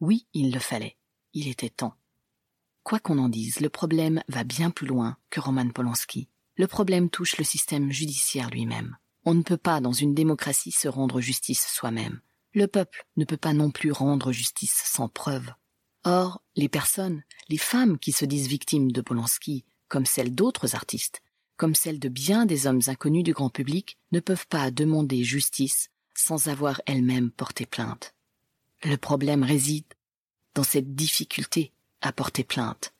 Oui, 0.00 0.26
il 0.32 0.52
le 0.52 0.60
fallait. 0.60 0.96
Il 1.32 1.48
était 1.48 1.70
temps. 1.70 1.94
Quoi 2.82 2.98
qu'on 2.98 3.18
en 3.18 3.28
dise, 3.28 3.60
le 3.60 3.68
problème 3.68 4.22
va 4.26 4.42
bien 4.42 4.70
plus 4.70 4.86
loin 4.86 5.16
que 5.30 5.38
Roman 5.38 5.68
Polanski. 5.68 6.28
Le 6.56 6.66
problème 6.66 7.10
touche 7.10 7.36
le 7.36 7.44
système 7.44 7.92
judiciaire 7.92 8.50
lui-même. 8.50 8.96
On 9.24 9.34
ne 9.34 9.42
peut 9.42 9.56
pas, 9.56 9.80
dans 9.80 9.92
une 9.92 10.14
démocratie, 10.14 10.72
se 10.72 10.88
rendre 10.88 11.20
justice 11.20 11.66
soi-même. 11.66 12.20
Le 12.52 12.66
peuple 12.66 13.06
ne 13.16 13.24
peut 13.24 13.36
pas 13.36 13.52
non 13.52 13.70
plus 13.70 13.90
rendre 13.90 14.32
justice 14.32 14.82
sans 14.84 15.08
preuve. 15.08 15.50
Or, 16.04 16.42
les 16.56 16.68
personnes, 16.68 17.22
les 17.48 17.58
femmes 17.58 17.98
qui 17.98 18.12
se 18.12 18.24
disent 18.24 18.48
victimes 18.48 18.92
de 18.92 19.00
Polanski, 19.00 19.64
comme 19.88 20.06
celles 20.06 20.34
d'autres 20.34 20.74
artistes, 20.74 21.22
comme 21.56 21.74
celles 21.74 21.98
de 21.98 22.08
bien 22.08 22.46
des 22.46 22.66
hommes 22.66 22.82
inconnus 22.86 23.24
du 23.24 23.32
grand 23.32 23.48
public, 23.48 23.98
ne 24.12 24.20
peuvent 24.20 24.46
pas 24.46 24.70
demander 24.70 25.24
justice 25.24 25.90
sans 26.14 26.48
avoir 26.48 26.80
elles-mêmes 26.86 27.30
porté 27.30 27.64
plainte. 27.64 28.14
Le 28.84 28.96
problème 28.96 29.42
réside 29.42 29.86
dans 30.54 30.62
cette 30.62 30.94
difficulté 30.94 31.72
à 32.02 32.12
porter 32.12 32.44
plainte. 32.44 32.92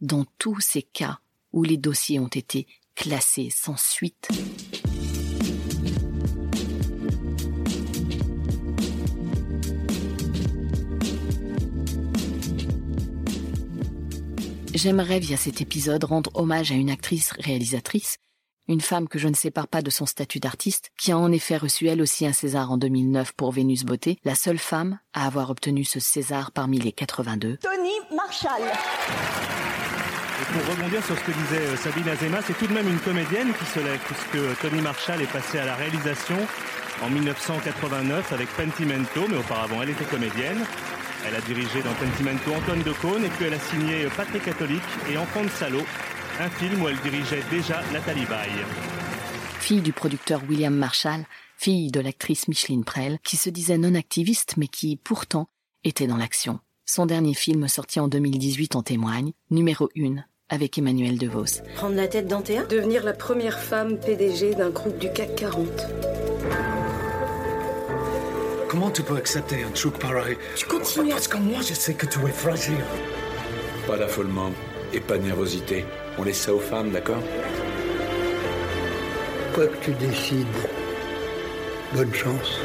Dans 0.00 0.24
tous 0.38 0.60
ces 0.60 0.82
cas 0.82 1.20
où 1.52 1.64
les 1.64 1.76
dossiers 1.76 2.20
ont 2.20 2.28
été 2.28 2.66
classés 2.94 3.50
sans 3.50 3.76
suite. 3.76 4.28
J'aimerais 14.82 15.18
via 15.18 15.36
cet 15.36 15.60
épisode 15.60 16.04
rendre 16.04 16.30
hommage 16.32 16.72
à 16.72 16.74
une 16.74 16.88
actrice 16.88 17.32
réalisatrice, 17.38 18.16
une 18.66 18.80
femme 18.80 19.08
que 19.08 19.18
je 19.18 19.28
ne 19.28 19.34
sépare 19.34 19.68
pas 19.68 19.82
de 19.82 19.90
son 19.90 20.06
statut 20.06 20.40
d'artiste, 20.40 20.90
qui 20.98 21.12
a 21.12 21.18
en 21.18 21.30
effet 21.32 21.58
reçu 21.58 21.86
elle 21.86 22.00
aussi 22.00 22.26
un 22.26 22.32
César 22.32 22.72
en 22.72 22.78
2009 22.78 23.32
pour 23.34 23.52
Vénus 23.52 23.84
Beauté, 23.84 24.18
la 24.24 24.34
seule 24.34 24.56
femme 24.56 24.98
à 25.12 25.26
avoir 25.26 25.50
obtenu 25.50 25.84
ce 25.84 26.00
César 26.00 26.50
parmi 26.50 26.78
les 26.78 26.92
82. 26.92 27.58
Tony 27.58 27.90
Marshall. 28.16 28.62
Et 30.40 30.44
pour 30.50 30.74
rebondir 30.74 31.04
sur 31.04 31.14
ce 31.14 31.24
que 31.24 31.32
disait 31.32 31.66
euh, 31.66 31.76
Sabine 31.76 32.08
Azema, 32.08 32.40
c'est 32.40 32.56
tout 32.56 32.66
de 32.66 32.72
même 32.72 32.88
une 32.88 33.00
comédienne 33.00 33.52
qui 33.52 33.66
se 33.66 33.80
lève, 33.80 34.00
puisque 34.06 34.60
Tony 34.62 34.80
Marshall 34.80 35.20
est 35.20 35.30
passée 35.30 35.58
à 35.58 35.66
la 35.66 35.74
réalisation 35.74 36.38
en 37.02 37.10
1989 37.10 38.32
avec 38.32 38.48
Pentimento, 38.56 39.26
mais 39.28 39.36
auparavant 39.36 39.82
elle 39.82 39.90
était 39.90 40.06
comédienne. 40.06 40.64
Elle 41.26 41.34
a 41.34 41.40
dirigé 41.42 41.82
dans 41.82 41.92
Pentimento 41.94 42.52
Antoine 42.54 42.82
de 42.82 42.92
Caunes 42.92 43.24
et 43.24 43.28
puis 43.28 43.46
elle 43.46 43.54
a 43.54 43.58
signé 43.58 44.06
Patrick 44.16 44.42
Catholique 44.42 44.80
et 45.10 45.18
Enfant 45.18 45.42
de 45.42 45.48
Salaud, 45.48 45.84
un 46.40 46.48
film 46.48 46.82
où 46.82 46.88
elle 46.88 46.98
dirigeait 47.00 47.42
déjà 47.50 47.82
Nathalie 47.92 48.24
Baye. 48.24 48.50
Fille 49.60 49.82
du 49.82 49.92
producteur 49.92 50.40
William 50.48 50.74
Marshall, 50.74 51.26
fille 51.56 51.90
de 51.90 52.00
l'actrice 52.00 52.48
Micheline 52.48 52.84
Prel, 52.84 53.18
qui 53.22 53.36
se 53.36 53.50
disait 53.50 53.76
non 53.76 53.94
activiste 53.94 54.56
mais 54.56 54.68
qui, 54.68 54.96
pourtant, 54.96 55.48
était 55.84 56.06
dans 56.06 56.16
l'action. 56.16 56.58
Son 56.86 57.06
dernier 57.06 57.34
film 57.34 57.68
sorti 57.68 58.00
en 58.00 58.08
2018 58.08 58.74
en 58.74 58.82
témoigne, 58.82 59.32
numéro 59.50 59.90
1, 59.96 60.16
avec 60.48 60.78
Emmanuel 60.78 61.18
DeVos. 61.18 61.62
Prendre 61.76 61.96
la 61.96 62.08
tête 62.08 62.26
d'Antéa 62.26 62.64
Devenir 62.64 63.04
la 63.04 63.12
première 63.12 63.60
femme 63.60 63.98
PDG 63.98 64.54
d'un 64.54 64.70
groupe 64.70 64.98
du 64.98 65.12
CAC 65.12 65.36
40. 65.36 65.68
Comment 68.70 68.92
tu 68.92 69.02
peux 69.02 69.16
accepter 69.16 69.64
un 69.64 69.70
truc 69.70 69.98
pareil? 69.98 70.38
Tu 70.54 70.64
continues. 70.64 71.10
Parce 71.10 71.26
que 71.26 71.38
moi, 71.38 71.60
je 71.60 71.74
sais 71.74 71.94
que 71.94 72.06
tu 72.06 72.20
es 72.24 72.30
fragile. 72.30 72.78
Pas 73.84 73.96
d'affolement 73.96 74.52
et 74.92 75.00
pas 75.00 75.18
de 75.18 75.24
nervosité. 75.24 75.84
On 76.16 76.22
laisse 76.22 76.42
ça 76.42 76.54
aux 76.54 76.60
femmes, 76.60 76.92
d'accord? 76.92 77.20
Quoi 79.54 79.66
que 79.66 79.84
tu 79.84 79.90
décides, 79.94 80.46
bonne 81.94 82.14
chance. 82.14 82.60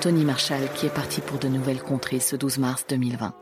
Tony 0.00 0.24
Marshall 0.24 0.68
qui 0.76 0.86
est 0.86 0.94
parti 0.94 1.20
pour 1.20 1.40
de 1.40 1.48
nouvelles 1.48 1.82
contrées 1.82 2.20
ce 2.20 2.36
12 2.36 2.58
mars 2.58 2.84
2020. 2.88 3.34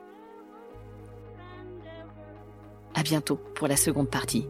Bientôt 3.05 3.39
pour 3.55 3.69
la 3.69 3.77
seconde 3.77 4.11
partie. 4.11 4.49